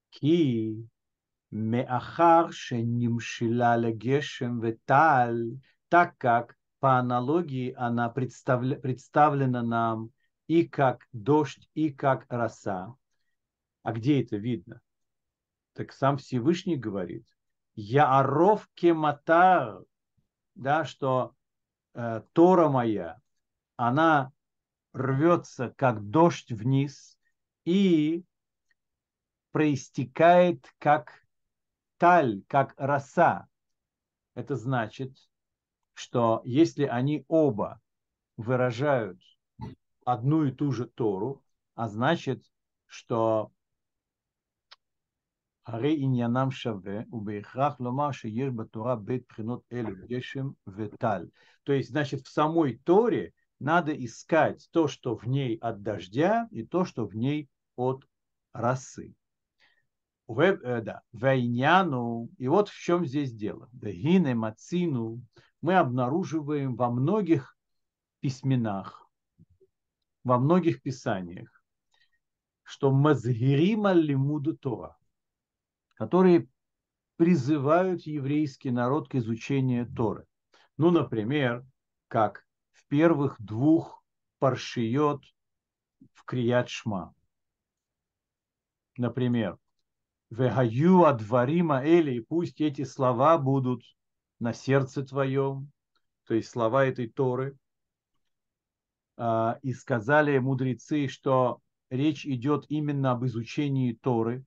[0.10, 0.90] Ки
[1.52, 10.12] меахар шенимшила легешем веталь, так как по аналогии она представля, представлена нам
[10.48, 12.96] и как дождь, и как роса.
[13.84, 14.82] А где это видно?
[15.74, 17.26] Так сам Всевышний говорит,
[17.76, 19.84] Яаров кематар,
[20.56, 21.34] да, что
[21.94, 23.20] э, Тора моя,
[23.78, 24.32] она
[24.94, 27.18] рвется как дождь вниз,
[27.66, 28.26] и
[29.53, 31.25] проистекает как
[31.99, 33.47] таль, как роса.
[34.35, 35.17] Это значит,
[35.95, 37.81] что если они оба
[38.37, 39.21] выражают
[40.05, 41.43] одну и ту же Тору,
[41.75, 42.45] а значит,
[42.87, 43.53] что
[45.67, 51.27] הרי עניינם שווה, ובהכרח לומר שיש בתורה בית בחינות אלו, גשם וטל.
[51.63, 56.67] То есть, значит, в самой Торе надо искать то, что в ней от дождя, и
[56.67, 58.05] то, что в ней от
[58.53, 59.15] росы.
[60.38, 63.68] Э, да, Вайняну, и вот в чем здесь дело.
[63.72, 65.22] Дагине Мацину
[65.62, 67.58] мы обнаруживаем во многих
[68.20, 69.10] письменах,
[70.24, 71.50] во многих писаниях,
[72.62, 74.96] что мазгирима лимуду Тора,
[75.96, 76.48] которые
[77.16, 80.28] призывают еврейский народ к изучению Торы.
[80.78, 81.66] Ну, например,
[82.08, 84.04] как в первых двух
[84.38, 85.24] паршиот
[86.14, 87.16] в Крият Шма.
[88.96, 89.58] Например,
[90.30, 93.84] Вегаю адварима эли, и пусть эти слова будут
[94.40, 95.72] на сердце твоем,
[96.28, 97.58] то есть слова этой Торы.
[99.18, 101.60] А, и сказали мудрецы, что
[101.90, 104.46] речь идет именно об изучении Торы.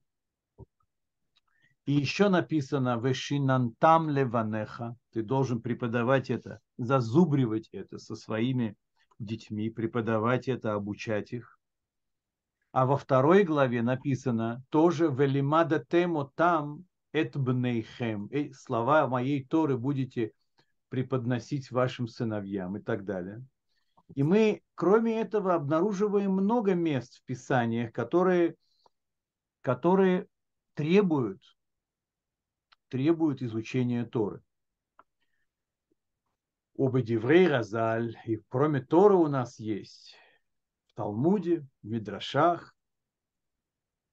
[1.85, 4.95] И еще написано «Вешинантам леванеха».
[5.11, 8.77] Ты должен преподавать это, зазубривать это со своими
[9.19, 11.59] детьми, преподавать это, обучать их.
[12.73, 18.31] А во второй главе написано тоже «Велимада темо там этбнейхем».
[18.51, 20.33] Слова моей Торы будете
[20.89, 23.45] преподносить вашим сыновьям и так далее.
[24.15, 28.55] И мы, кроме этого, обнаруживаем много мест в Писаниях, которые,
[29.61, 30.27] которые
[30.73, 31.43] требуют
[32.89, 34.41] требует изучения Торы.
[36.75, 40.15] Об Эдиврей Разаль, и кроме Торы у нас есть
[40.95, 42.75] Талмуде, в Мидрашах,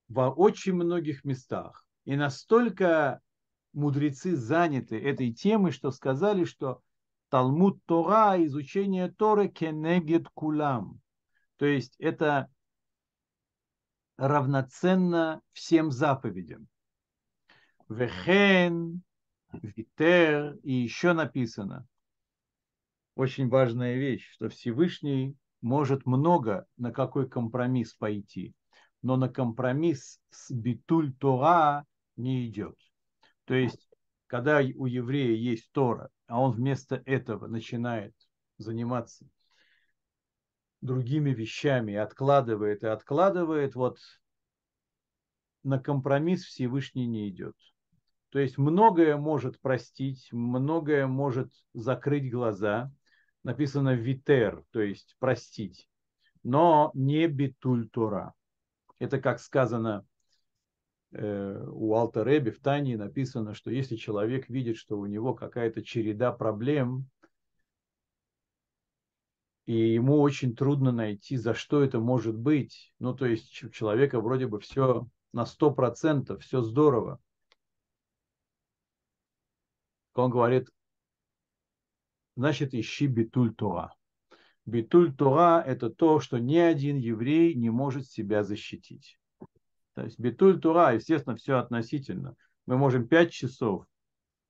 [0.09, 1.87] во очень многих местах.
[2.05, 3.21] И настолько
[3.73, 6.83] мудрецы заняты этой темой, что сказали, что
[7.29, 11.01] Талмуд Тора, изучение Торы кенегет кулам.
[11.57, 12.49] То есть это
[14.17, 16.69] равноценно всем заповедям.
[17.89, 19.03] Вехен,
[19.53, 21.87] Витер, и еще написано.
[23.15, 28.55] Очень важная вещь, что Всевышний может много на какой компромисс пойти,
[29.03, 31.87] но на компромисс с битуль Тора
[32.17, 32.77] не идет.
[33.45, 33.89] То есть,
[34.27, 38.15] когда у еврея есть Тора, а он вместо этого начинает
[38.59, 39.27] заниматься
[40.81, 43.99] другими вещами, откладывает и откладывает, вот
[45.63, 47.57] на компромисс Всевышний не идет.
[48.31, 52.93] То есть многое может простить, многое может закрыть глаза.
[53.43, 55.89] Написано витер, то есть простить,
[56.43, 58.35] но не битуль Тора.
[58.99, 60.05] Это как сказано
[61.13, 65.83] э, у Алта Реби в Тане написано, что если человек видит, что у него какая-то
[65.83, 67.09] череда проблем,
[69.65, 72.93] и ему очень трудно найти, за что это может быть.
[72.99, 77.21] Ну, то есть у человека вроде бы все на сто процентов, все здорово
[80.21, 80.69] он говорит,
[82.37, 83.95] значит, ищи битуль Тора.
[84.67, 89.19] Битуль Тора– это то, что ни один еврей не может себя защитить.
[89.95, 92.37] То есть битуль Тора, естественно, все относительно.
[92.67, 93.87] Мы можем пять часов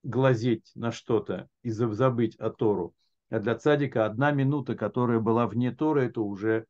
[0.02, 2.94] глазеть на что-то и забыть о Тору.
[3.30, 6.66] А для цадика одна минута, которая была вне Торы, это уже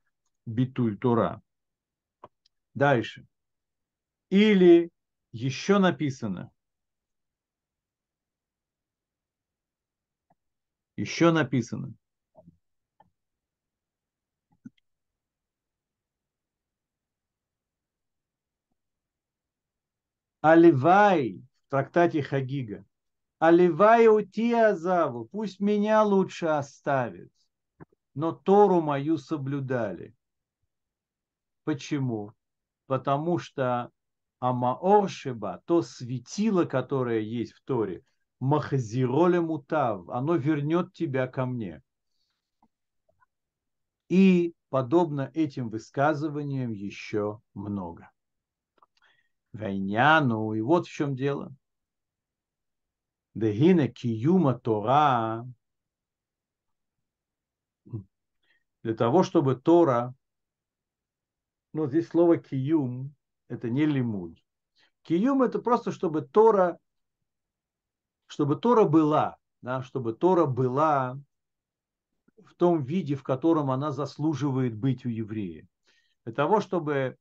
[0.47, 1.43] битуль Тора.
[2.75, 3.27] Дальше.
[4.29, 4.91] Или
[5.33, 6.51] еще написано,
[11.01, 11.95] Еще написано.
[20.43, 22.85] Аливай в трактате Хагига.
[23.39, 27.33] Аливай ути азаву, пусть меня лучше оставит,
[28.13, 30.15] но Тору мою соблюдали.
[31.65, 32.35] Почему?
[32.85, 33.91] Потому что
[34.39, 38.05] Амаоршеба, то светило, которое есть в Торе,
[38.41, 41.83] махзироле мутав, оно вернет тебя ко мне.
[44.09, 48.11] И подобно этим высказываниям еще много.
[49.53, 51.55] Войняну, и вот в чем дело.
[53.35, 55.47] Дегина киюма Тора,
[58.83, 60.15] для того, чтобы Тора,
[61.73, 63.15] ну здесь слово киюм,
[63.49, 64.39] это не лимуд.
[65.03, 66.79] Киюм это просто, чтобы Тора
[68.31, 71.19] чтобы Тора была, да, чтобы Тора была
[72.47, 75.67] в том виде, в котором она заслуживает быть у еврея.
[76.25, 77.17] Для того, чтобы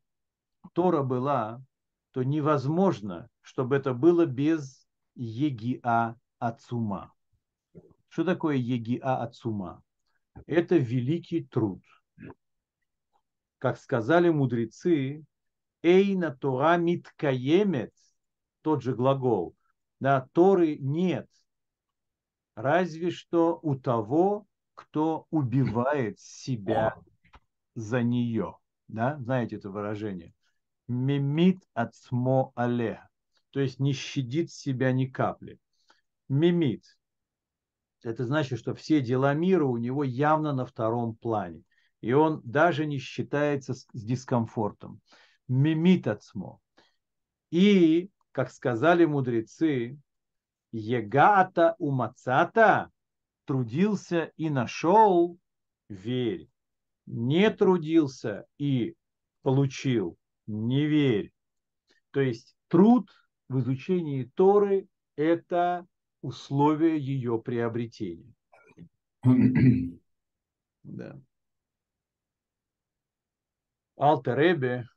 [0.73, 1.63] Тора была,
[2.11, 7.11] то невозможно, чтобы это было без егиа ацума.
[8.09, 9.81] Что такое егиа ацума?
[10.45, 11.81] Это великий труд.
[13.57, 15.25] Как сказали мудрецы,
[15.81, 17.93] эйна Тора миткаемет,
[18.61, 19.55] тот же глагол,
[19.99, 21.27] да, Торы нет,
[22.55, 26.95] разве что у того, кто убивает себя
[27.75, 28.57] за нее.
[28.87, 29.17] Да?
[29.19, 30.33] Знаете это выражение?
[30.87, 33.01] Мимит ацмо але.
[33.51, 35.59] То есть не щадит себя ни капли.
[36.29, 36.83] Мимит.
[38.03, 41.63] Это значит, что все дела мира у него явно на втором плане.
[42.01, 45.01] И он даже не считается с дискомфортом.
[45.47, 46.61] Мимит ацмо.
[47.51, 48.09] И,
[48.39, 49.99] как сказали мудрецы,
[50.71, 52.89] Егата умацата
[53.43, 55.37] трудился и нашел,
[55.89, 56.47] верь.
[57.05, 58.95] Не трудился и
[59.41, 60.17] получил,
[60.47, 61.33] не верь.
[62.11, 63.09] То есть труд
[63.49, 64.87] в изучении Торы–
[65.17, 65.85] это
[66.21, 68.33] условие ее приобретения.
[70.83, 71.19] да.
[73.97, 74.87] Алтеребе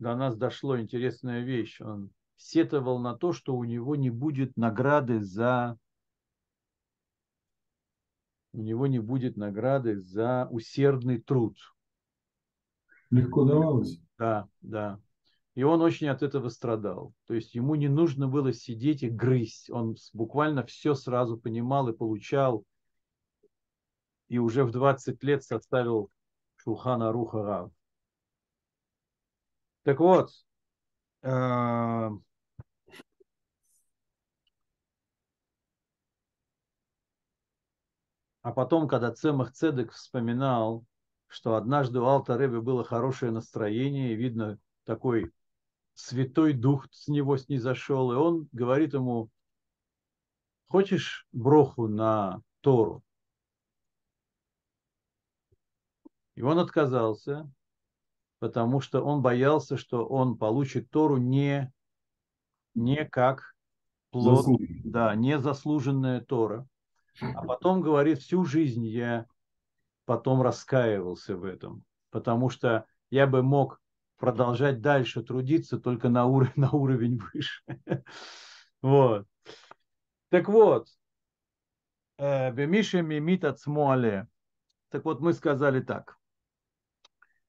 [0.00, 1.80] до нас дошло интересная вещь.
[1.80, 5.78] Он сетовал на то, что у него не будет награды за
[8.52, 11.56] у него не будет награды за усердный труд.
[13.10, 14.00] Легко давалось.
[14.18, 15.00] Да, да.
[15.54, 17.12] И он очень от этого страдал.
[17.26, 19.70] То есть ему не нужно было сидеть и грызть.
[19.70, 22.64] Он буквально все сразу понимал и получал.
[24.28, 26.10] И уже в 20 лет составил
[26.56, 27.72] Шулхана Руха Рав.
[29.90, 30.30] Так вот,
[31.22, 32.12] э, А
[38.52, 40.84] потом, когда Цемах Цедек вспоминал,
[41.26, 45.32] что однажды у Алта Рэбе было хорошее настроение, видно, такой
[45.94, 49.28] святой дух с него снизошел, и он говорит ему,
[50.68, 53.02] хочешь броху на Тору?
[56.36, 57.50] И он отказался,
[58.40, 61.72] потому что он боялся, что он получит Тору не,
[62.74, 63.54] не как
[64.10, 64.46] плод,
[64.84, 66.66] да, не заслуженная Тора.
[67.20, 69.26] А потом говорит, всю жизнь я
[70.06, 73.80] потом раскаивался в этом, потому что я бы мог
[74.16, 77.62] продолжать дальше трудиться только на, уровень, на уровень выше.
[78.82, 79.26] Вот.
[80.30, 80.88] Так вот,
[82.16, 84.28] э, Бемиша мимит от смуале.
[84.88, 86.19] Так вот, мы сказали так.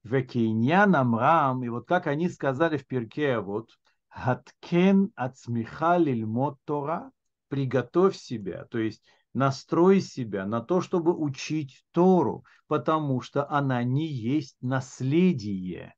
[0.04, 3.70] Векиньян Амрам, и вот как они сказали в перке, вот,
[4.08, 7.10] Хаткен от смеха лильмот Тора,
[7.48, 14.06] приготовь себя, то есть настрой себя на то, чтобы учить Тору, потому что она не
[14.06, 15.94] есть наследие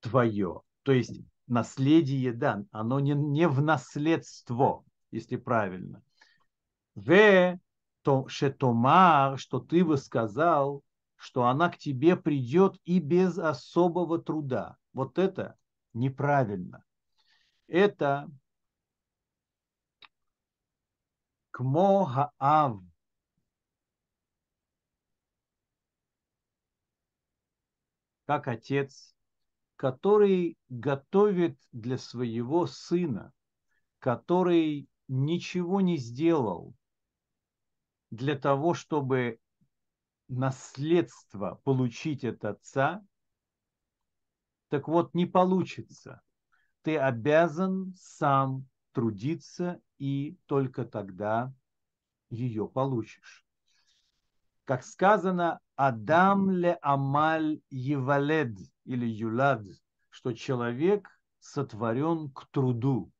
[0.00, 0.62] твое.
[0.82, 6.02] То есть наследие, да, оно не, не в наследство, если правильно.
[6.94, 7.58] В
[8.02, 10.82] то, шетомар, что ты бы сказал,
[11.16, 14.76] что она к тебе придет и без особого труда.
[14.92, 15.58] Вот это
[15.92, 16.84] неправильно.
[17.66, 18.30] Это
[21.50, 22.82] Кмо хаав.
[28.26, 29.14] Как отец,
[29.76, 33.32] который готовит для своего сына,
[34.00, 36.74] который ничего не сделал
[38.10, 39.38] для того, чтобы
[40.28, 43.04] наследство получить от отца,
[44.68, 46.22] так вот не получится.
[46.82, 51.52] Ты обязан сам трудиться и только тогда
[52.30, 53.44] ее получишь.
[54.64, 59.62] Как сказано, Адам ле амаль евалед или юлад,
[60.10, 61.08] что человек
[61.38, 63.12] сотворен к труду.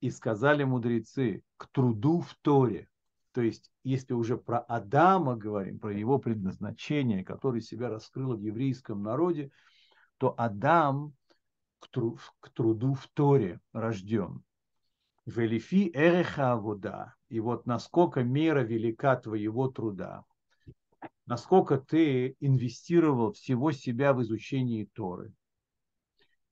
[0.00, 2.88] И сказали мудрецы, к труду в Торе.
[3.32, 9.02] То есть, если уже про Адама говорим, про его предназначение, который себя раскрыл в еврейском
[9.02, 9.50] народе,
[10.18, 11.14] то Адам
[11.78, 14.42] к, тру- к труду в Торе рожден.
[15.24, 17.14] Велифи эреха вода.
[17.30, 20.24] И вот насколько мера велика твоего труда,
[21.24, 25.32] насколько ты инвестировал всего себя в изучение Торы.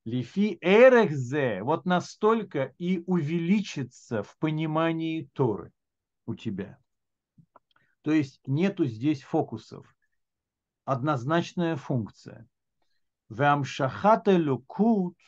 [0.06, 5.72] Лифи эрехзе, вот настолько и увеличится в понимании Торы
[6.26, 6.78] у тебя.
[8.06, 9.84] То есть нету здесь фокусов.
[10.84, 12.46] Однозначная функция.
[13.28, 15.18] Вамшахата люкут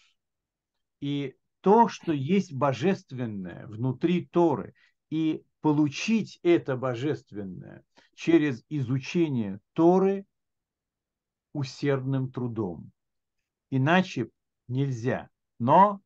[1.00, 4.76] и то, что есть божественное внутри Торы,
[5.10, 7.82] и получить это божественное
[8.14, 10.24] через изучение Торы
[11.52, 12.92] усердным трудом.
[13.70, 14.30] иначе
[14.68, 15.30] нельзя.
[15.58, 16.00] Но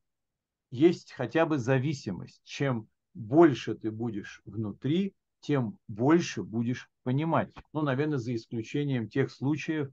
[0.71, 2.41] есть хотя бы зависимость.
[2.43, 5.13] Чем больше ты будешь внутри,
[5.43, 7.53] тем больше будешь понимать.
[7.73, 9.91] Ну, наверное, за исключением тех случаев,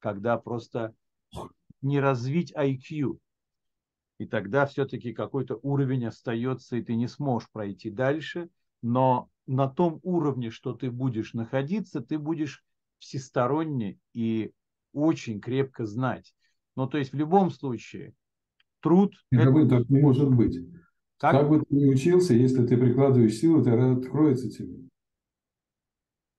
[0.00, 0.94] когда просто
[1.80, 3.18] не развить IQ.
[4.18, 8.50] И тогда все-таки какой-то уровень остается, и ты не сможешь пройти дальше.
[8.82, 12.64] Но на том уровне, что ты будешь находиться, ты будешь
[12.98, 14.52] всесторонне и
[14.92, 16.34] очень крепко знать.
[16.74, 18.14] Ну, то есть в любом случае
[18.80, 19.14] труд...
[19.30, 19.68] Это...
[19.68, 20.58] Так не может быть.
[21.18, 21.32] Как?
[21.32, 24.87] как бы ты ни учился, если ты прикладываешь силу, тогда откроется тебе.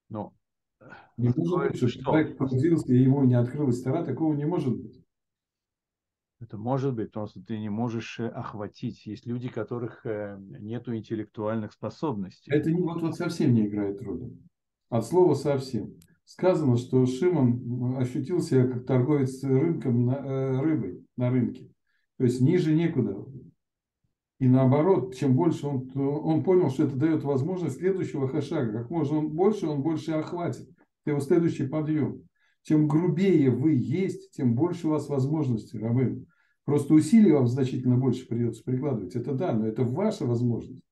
[0.10, 0.34] Ну,
[1.18, 5.04] не может быть, что человек погрузился, и ему не открылась стара, такого не может быть.
[6.42, 9.06] Это может быть, потому что ты не можешь э, охватить.
[9.06, 12.50] Есть люди, которых э, нет интеллектуальных способностей.
[12.50, 14.32] Это не, вот, вот совсем не играет роли.
[14.90, 15.96] От слова совсем.
[16.24, 21.70] Сказано, что Шимон ощутил себя как торговец рынком на, э, рыбой на рынке.
[22.18, 23.18] То есть ниже некуда.
[24.40, 28.80] И наоборот, чем больше он, он понял, что это дает возможность следующего шага.
[28.80, 30.70] Как можно больше, он больше охватит.
[31.04, 32.24] Это его следующий подъем.
[32.64, 36.26] Чем грубее вы есть, тем больше у вас возможностей, рабы.
[36.64, 39.16] Просто усилий вам значительно больше придется прикладывать.
[39.16, 40.84] Это да, но это ваша возможность.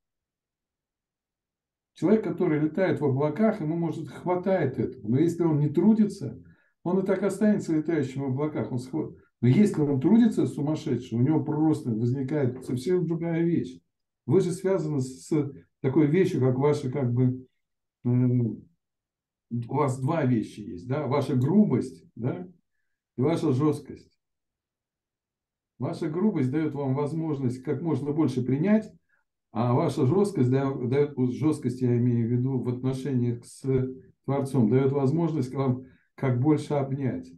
[1.94, 5.08] Человек, который летает в облаках, ему, может, хватает этого.
[5.08, 6.42] Но если он не трудится,
[6.84, 8.72] он и так останется летающим в облаках.
[8.72, 9.18] Он сход...
[9.42, 13.80] Но если он трудится сумасшедший, у него просто возникает совсем другая вещь.
[14.26, 15.32] Вы же связаны с
[15.82, 17.48] такой вещью, как ваша, как бы,
[18.04, 22.48] э, у вас два вещи есть, да, ваша грубость, да,
[23.16, 24.18] и ваша жесткость.
[25.78, 28.92] Ваша грубость дает вам возможность как можно больше принять,
[29.52, 33.64] а ваша жесткость дает, дает жесткость, я имею в виду, в отношениях с
[34.26, 35.86] Творцом, дает возможность вам
[36.16, 37.32] как больше обнять.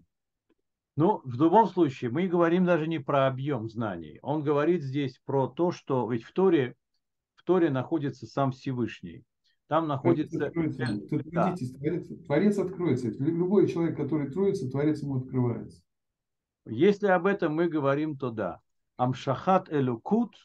[0.99, 4.19] Ну, в любом случае, мы говорим даже не про объем знаний.
[4.21, 6.75] Он говорит здесь про то, что ведь в Торе,
[7.35, 9.23] в Торе находится сам Всевышний.
[9.67, 10.51] Там находится...
[10.51, 11.55] Тут да.
[11.55, 13.11] творец, творец откроется.
[13.11, 15.81] Любой человек, который троится, Творец ему открывается.
[16.65, 18.59] Если об этом мы говорим, то да.
[18.97, 20.35] Амшахат элукут,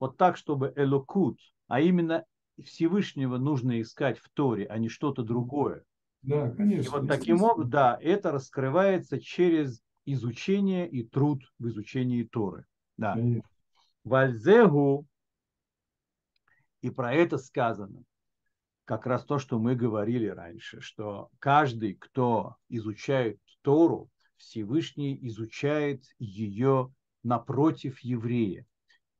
[0.00, 1.38] вот так, чтобы элукут,
[1.68, 2.24] а именно
[2.60, 5.84] Всевышнего нужно искать в Торе, а не что-то другое.
[6.22, 6.82] Да, конечно.
[6.82, 9.80] И вот таким образом, да, это раскрывается через
[10.12, 12.66] изучение и труд в изучении Торы.
[12.96, 13.16] Да.
[14.04, 15.06] Вальзегу,
[16.82, 18.02] и про это сказано,
[18.84, 26.92] как раз то, что мы говорили раньше, что каждый, кто изучает Тору, Всевышний изучает ее
[27.22, 28.66] напротив еврея.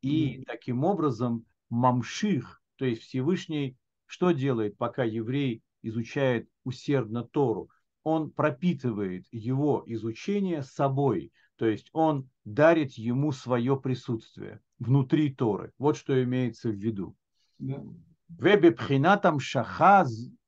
[0.01, 3.77] И таким образом мамших, то есть Всевышний,
[4.07, 7.69] что делает, пока еврей изучает усердно Тору?
[8.03, 15.73] Он пропитывает его изучение собой, то есть он дарит ему свое присутствие внутри Торы.
[15.79, 17.15] Вот что имеется в виду.
[17.59, 20.07] Вебе пхинатам шаха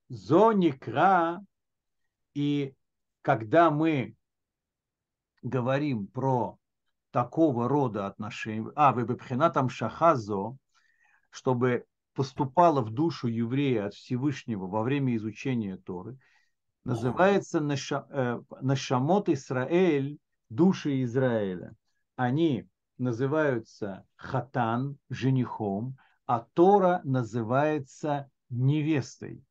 [0.08, 1.44] зоникра.
[2.34, 2.74] И
[3.20, 4.16] когда мы
[5.42, 6.58] говорим про
[7.10, 10.56] такого рода отношения, а, вебе пхинатам шахазо,
[11.28, 11.84] чтобы
[12.14, 16.18] поступало в душу еврея от Всевышнего во время изучения Торы–
[16.84, 20.18] называется э, Нашамот Исраэль,
[20.48, 21.74] души Израиля.
[22.16, 22.68] Они
[22.98, 29.42] называются Хатан, женихом, а Тора называется невестой.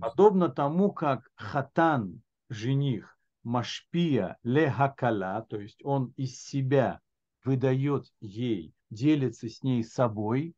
[0.00, 7.00] Подобно тому, как Хатан, жених, Машпия лехакала, то есть он из себя
[7.44, 10.54] выдает ей, делится с ней собой,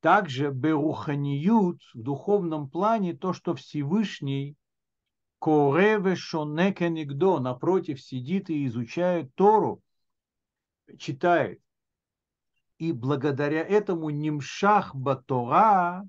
[0.00, 4.56] также Беруханиют в духовном плане то, что Всевышний
[5.42, 9.82] Кореве шонеке нигдо, напротив, сидит и изучает Тору,
[11.00, 11.60] читает.
[12.78, 16.08] И благодаря этому нимшах батора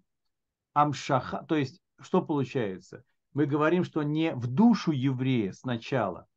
[0.74, 3.04] амшаха, то есть, что получается?
[3.34, 6.28] Мы говорим, что не в душу еврея сначала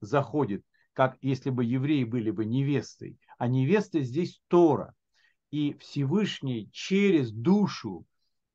[0.00, 4.94] заходит, как если бы евреи были бы невестой, а невеста здесь Тора.
[5.50, 8.06] И Всевышний через душу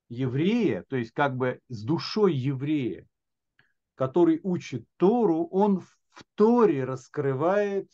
[0.09, 3.07] еврея, то есть как бы с душой еврея,
[4.01, 7.91] который учит Тору, он в Торе раскрывает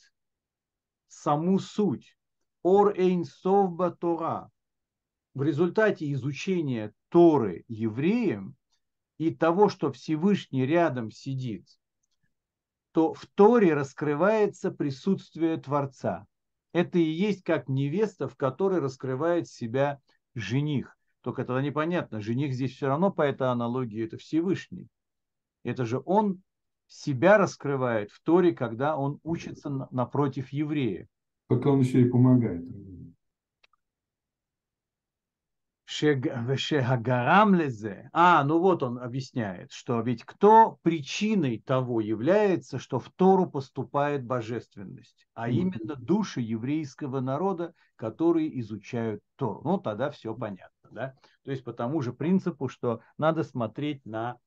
[1.10, 2.18] саму суть.
[2.64, 4.50] Ор эйн совба Тора.
[5.34, 8.56] В результате изучения Торы евреям
[9.18, 11.68] и того, что Всевышний рядом сидит,
[12.94, 16.26] то в Торе раскрывается присутствие Творца.
[16.72, 20.00] Это и есть как невеста, в которой раскрывает себя
[20.36, 20.98] жених.
[21.20, 24.88] Только тогда непонятно, жених здесь все равно по этой аналогии это Всевышний.
[25.68, 26.42] Это же он
[26.88, 31.08] себя раскрывает в Торе, когда он учится напротив еврея.
[31.48, 32.64] Пока он еще и помогает.
[38.14, 44.26] А, ну вот он объясняет, что ведь кто причиной того является, что в Тору поступает
[44.26, 49.62] божественность, а именно души еврейского народа, которые изучают Тору.
[49.66, 51.16] Ну, тогда все понятно, да?
[51.44, 54.38] То есть по тому же принципу, что надо смотреть на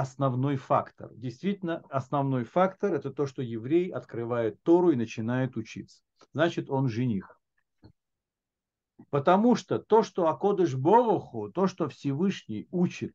[0.00, 1.10] основной фактор.
[1.14, 6.02] Действительно, основной фактор– это то, что еврей открывает Тору и начинает учиться.
[6.32, 7.38] Значит, он жених.
[9.10, 13.14] Потому что то, что Акодыш Бороху, то, что Всевышний учит,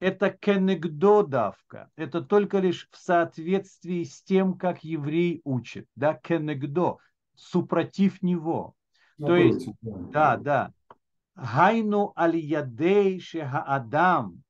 [0.00, 1.90] это кенегдо давка.
[1.96, 5.88] Это только лишь в соответствии с тем, как еврей учит.
[5.94, 6.98] Да, кенегдо,
[7.34, 8.74] супротив него.
[9.16, 10.72] Напротив, то есть, да, да.
[11.36, 14.42] Гайну алиядей адам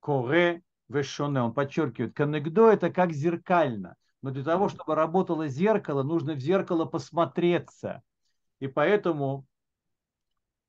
[0.00, 1.40] коре вешоне.
[1.40, 3.96] Он подчеркивает, кенегдо это как зеркально.
[4.22, 8.02] Но для того, чтобы работало зеркало, нужно в зеркало посмотреться.
[8.58, 9.46] И поэтому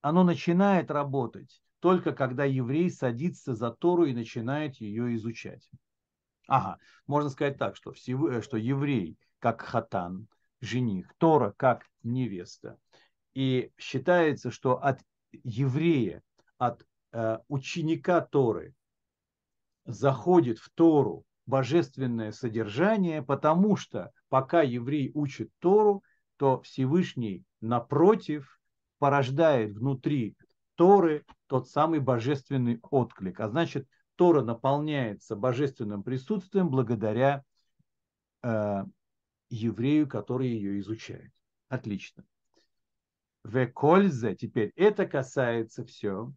[0.02, 5.68] оно начинает работать только когда еврей садится за Тору и начинает ее изучать.
[6.48, 10.28] Ага, можно сказать так, что, всего, что еврей как хатан,
[10.62, 12.78] жених, Тора как невеста.
[13.34, 15.02] И считается, что от
[15.44, 16.22] еврея,
[16.58, 18.76] от э, ученика Торы
[19.86, 26.04] заходит в Тору божественное содержание, потому что пока еврей учит Тору,
[26.38, 28.60] то Всевышний напротив
[29.00, 30.38] порождает внутри
[30.76, 33.40] Торы тот самый божественный отклик.
[33.40, 37.44] А значит, Тора наполняется божественным присутствием благодаря
[38.44, 38.84] э,
[39.50, 41.32] еврею, который ее изучает.
[41.70, 42.24] Отлично.
[43.44, 46.32] В кользе, теперь это касается все.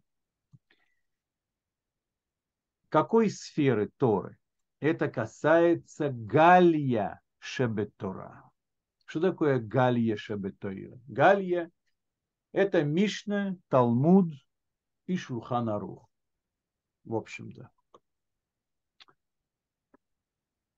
[2.94, 4.38] Какой сферы Торы?
[4.78, 8.48] Это касается Галья Шебетора.
[9.04, 11.00] Что такое Галья Шебетора?
[11.08, 11.72] Галья
[12.52, 14.32] это Мишна, Талмуд
[15.06, 16.08] и Шулханарух.
[17.02, 17.68] В общем-то.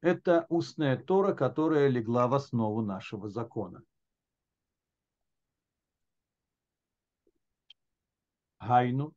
[0.00, 3.82] Это устная Тора, которая легла в основу нашего закона.
[8.58, 9.15] Гайну.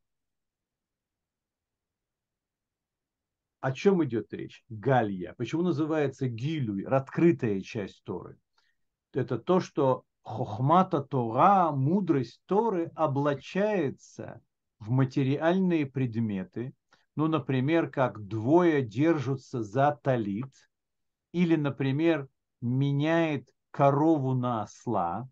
[3.61, 4.63] О чем идет речь?
[4.69, 5.33] Галья.
[5.37, 8.37] Почему называется Гилюй, открытая часть Торы?
[9.13, 14.41] Это то, что хохмата Тора, мудрость Торы облачается
[14.79, 16.73] в материальные предметы,
[17.15, 20.53] ну, например, как двое держатся за талит,
[21.33, 22.29] или, например,
[22.61, 25.27] меняет корову на осла,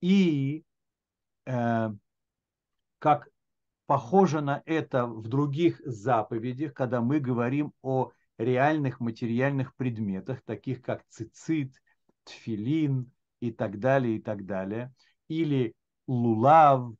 [0.00, 0.64] и
[1.44, 1.90] э,
[2.98, 3.28] как
[3.88, 11.02] похоже на это в других заповедях, когда мы говорим о реальных материальных предметах, таких как
[11.08, 11.72] цицит,
[12.24, 13.10] тфилин,
[13.40, 14.92] и так далее, и так далее.
[15.28, 15.74] Или
[16.06, 16.92] лулав,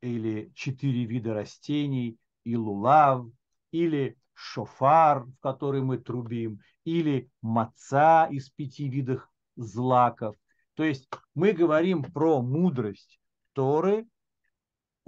[0.00, 3.26] или четыре вида растений, и лулав,
[3.70, 10.34] или шофар, в который мы трубим, или маца из пяти видов злаков.
[10.74, 13.20] То есть мы говорим про мудрость
[13.52, 14.08] Торы,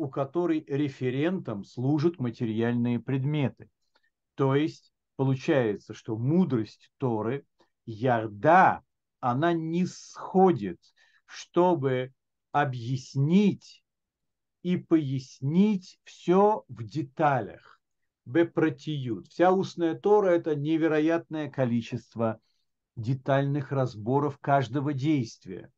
[0.03, 3.71] у которой референтом служат материальные предметы.
[4.35, 7.47] То есть получается, что мудрость Торы
[7.87, 8.83] ярда
[9.21, 10.81] она не сходит,
[11.25, 12.13] чтобы
[12.51, 13.85] объяснить
[14.63, 17.81] и пояснить все в деталях.
[18.25, 19.29] Бепротиют.
[19.29, 22.41] Вся устная Тора– это невероятное количество
[22.97, 25.73] детальных разборов каждого действия,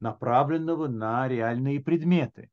[0.00, 2.50] направленного на реальные предметы.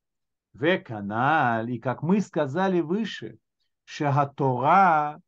[0.54, 3.38] Веканаль, и как мы сказали выше,
[3.86, 5.22] Шагатора,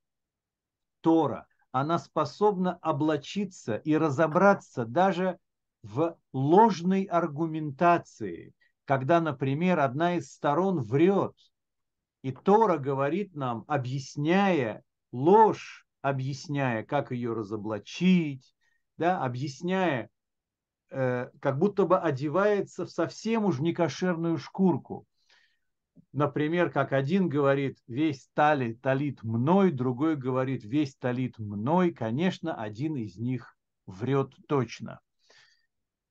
[1.02, 5.40] Тора, она способна облачиться и разобраться даже
[5.84, 8.54] в ложной аргументации,
[8.86, 11.36] когда, например, одна из сторон врет,
[12.24, 18.54] и Тора говорит нам, объясняя ложь, объясняя, как ее разоблачить,
[18.98, 20.10] да, объясняя,
[20.90, 25.08] э, как будто бы одевается в совсем уж некошерную шкурку
[26.14, 32.96] например, как один говорит, весь тали, талит мной, другой говорит, весь талит мной, конечно, один
[32.96, 35.00] из них врет точно.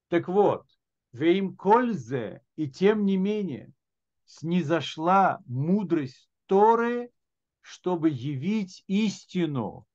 [0.09, 0.67] Так вот,
[1.13, 3.73] веим кользе, и тем не менее,
[4.25, 7.11] снизошла мудрость Торы,
[7.61, 9.87] чтобы явить истину.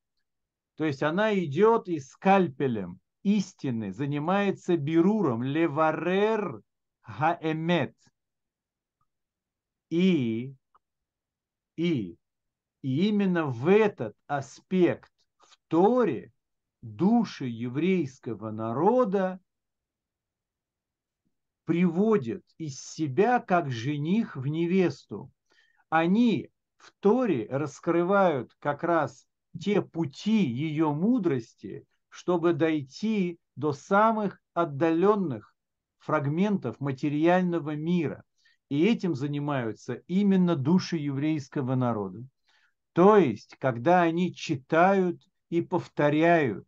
[0.78, 6.62] То есть она идет и скальпелем истины занимается бируром, леварер
[7.02, 7.96] хаэмет–
[9.96, 10.54] и,
[11.78, 12.18] и,
[12.82, 16.34] и именно в этот аспект в Торе
[16.82, 19.40] души еврейского народа
[21.64, 25.32] приводят из себя как жених в невесту.
[25.88, 29.26] Они в Торе раскрывают как раз
[29.58, 35.56] те пути ее мудрости, чтобы дойти до самых отдаленных
[36.00, 38.26] фрагментов материального мира.
[38.70, 42.26] И этим занимаются именно души еврейского народа.
[42.94, 46.68] То есть, когда они читают и повторяют,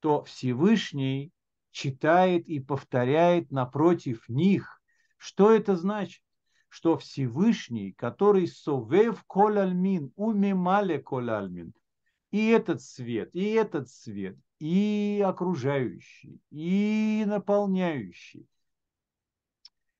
[0.00, 1.32] то Всевышний
[1.70, 4.80] читает и повторяет напротив них.
[5.16, 6.22] Что это значит?
[6.68, 11.72] Что Всевышний, который совев коль альмин, умимале коль альмин,
[12.30, 18.46] и этот свет, и этот свет, и окружающий, и наполняющий.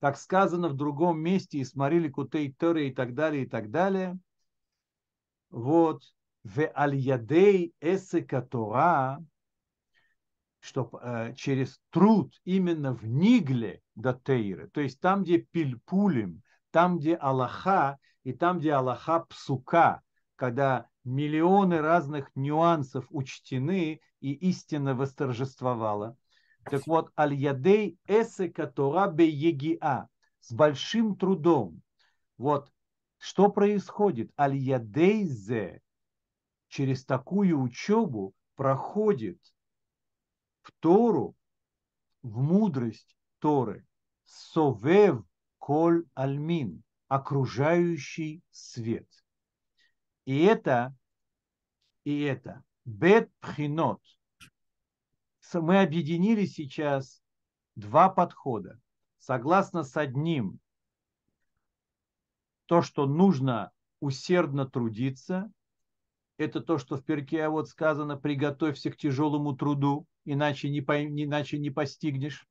[0.02, 4.18] Как сказано в другом месте, и сморили кутей торы и так далее, и так далее.
[5.48, 6.02] Вот.
[6.42, 9.24] В аль-ядей эсека Тора,
[10.58, 16.42] что э, через труд именно в Нигле до Тейры, то есть там, где Пильпулим,
[16.72, 20.02] там, где Аллаха, и там, где Аллаха Псука,
[20.34, 26.16] когда миллионы разных нюансов учтены и истина восторжествовала.
[26.64, 30.08] Так вот, аль-ядей эсе катора бе егиа,
[30.40, 31.82] с большим трудом.
[32.36, 32.72] Вот
[33.18, 34.30] что происходит?
[34.38, 35.80] Аль-ядей зе
[36.68, 39.38] через такую учебу проходит
[40.62, 41.36] в Тору,
[42.22, 43.86] в мудрость Торы,
[44.24, 45.24] совев
[45.58, 49.08] коль альмин, окружающий свет.
[50.24, 50.96] И это,
[52.04, 54.00] и это, бет пхинот.
[55.54, 57.22] Мы объединили сейчас
[57.74, 58.80] два подхода.
[59.18, 60.58] Согласно с одним,
[62.66, 63.70] то, что нужно
[64.00, 65.52] усердно трудиться,
[66.38, 71.04] это то, что в перке а вот сказано, приготовься к тяжелому труду, иначе не, по,
[71.04, 72.46] иначе не постигнешь.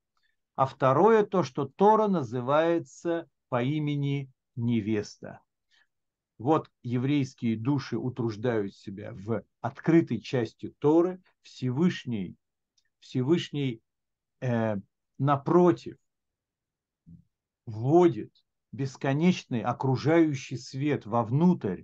[0.55, 5.41] А второе, то, что Тора называется по имени невеста.
[6.37, 12.35] Вот еврейские души утруждают себя в открытой части Торы, Всевышний,
[13.01, 13.81] Всевышний
[14.39, 14.77] э,
[15.17, 15.97] напротив
[17.65, 18.31] вводит
[18.71, 21.83] бесконечный окружающий свет вовнутрь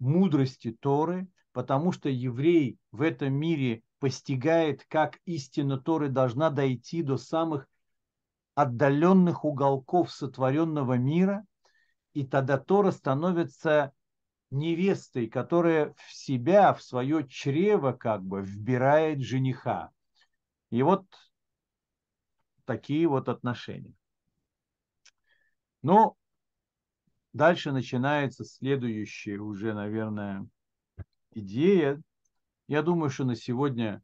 [0.00, 7.16] мудрости Торы, потому что еврей в этом мире постигает, как истина Торы должна дойти до
[7.16, 7.68] самых
[8.56, 11.46] отдаленных уголков сотворенного мира–
[12.14, 13.92] и тогда Тора становится
[14.50, 19.90] невестой, которая в себя, в свое чрево как бы вбирает жениха.
[20.74, 21.06] И вот
[22.64, 23.94] такие вот отношения.
[25.82, 26.16] Но
[27.32, 30.48] дальше начинается следующая уже, наверное,
[31.30, 32.02] идея.
[32.66, 34.02] Я думаю, что на сегодня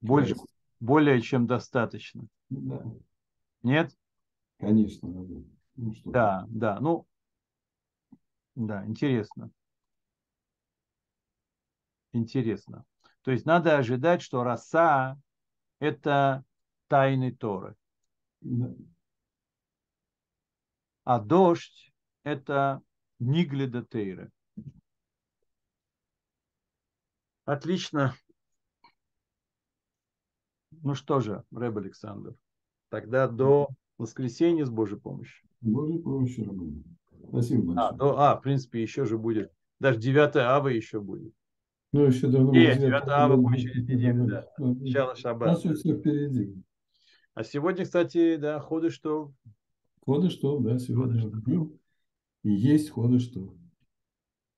[0.00, 0.34] больше,
[0.80, 2.26] более чем достаточно.
[2.48, 2.82] Да.
[3.62, 3.94] Нет?
[4.60, 5.06] Конечно.
[5.06, 5.44] Ну,
[6.06, 6.80] да, да.
[6.80, 7.06] Ну,
[8.54, 9.50] да, интересно.
[12.12, 12.86] Интересно.
[13.20, 15.20] То есть надо ожидать, что роса–
[15.82, 16.44] это
[16.86, 17.74] тайны Торы.
[21.02, 22.80] А дождь– это
[23.18, 24.30] Нигледа Тейры.
[27.44, 28.14] Отлично.
[30.70, 32.36] Ну что же, Рэб Александр,
[32.88, 33.68] тогда до
[33.98, 35.48] воскресенья с Божьей помощью.
[35.60, 36.84] Божьей помощью.
[37.28, 37.88] Спасибо большое.
[37.88, 39.52] А, ну, а, в принципе, еще же будет.
[39.80, 41.34] Даже 9 ава еще будет.
[41.92, 42.52] Ну, еще давно.
[42.52, 44.46] Нет, 9 ава будет через неделю, да.
[44.58, 45.60] Начало шаббата.
[45.68, 46.54] У нас все впереди.
[47.34, 49.32] А сегодня, кстати, да, ходы что?
[50.04, 51.20] Ходы что, да, сегодня.
[51.20, 51.72] Ходы что?
[52.44, 53.54] И есть ходы что.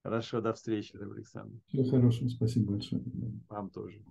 [0.03, 1.59] Хорошо, до встречи, Александр.
[1.67, 3.03] Всего хорошего, спасибо большое.
[3.49, 4.05] Вам тоже.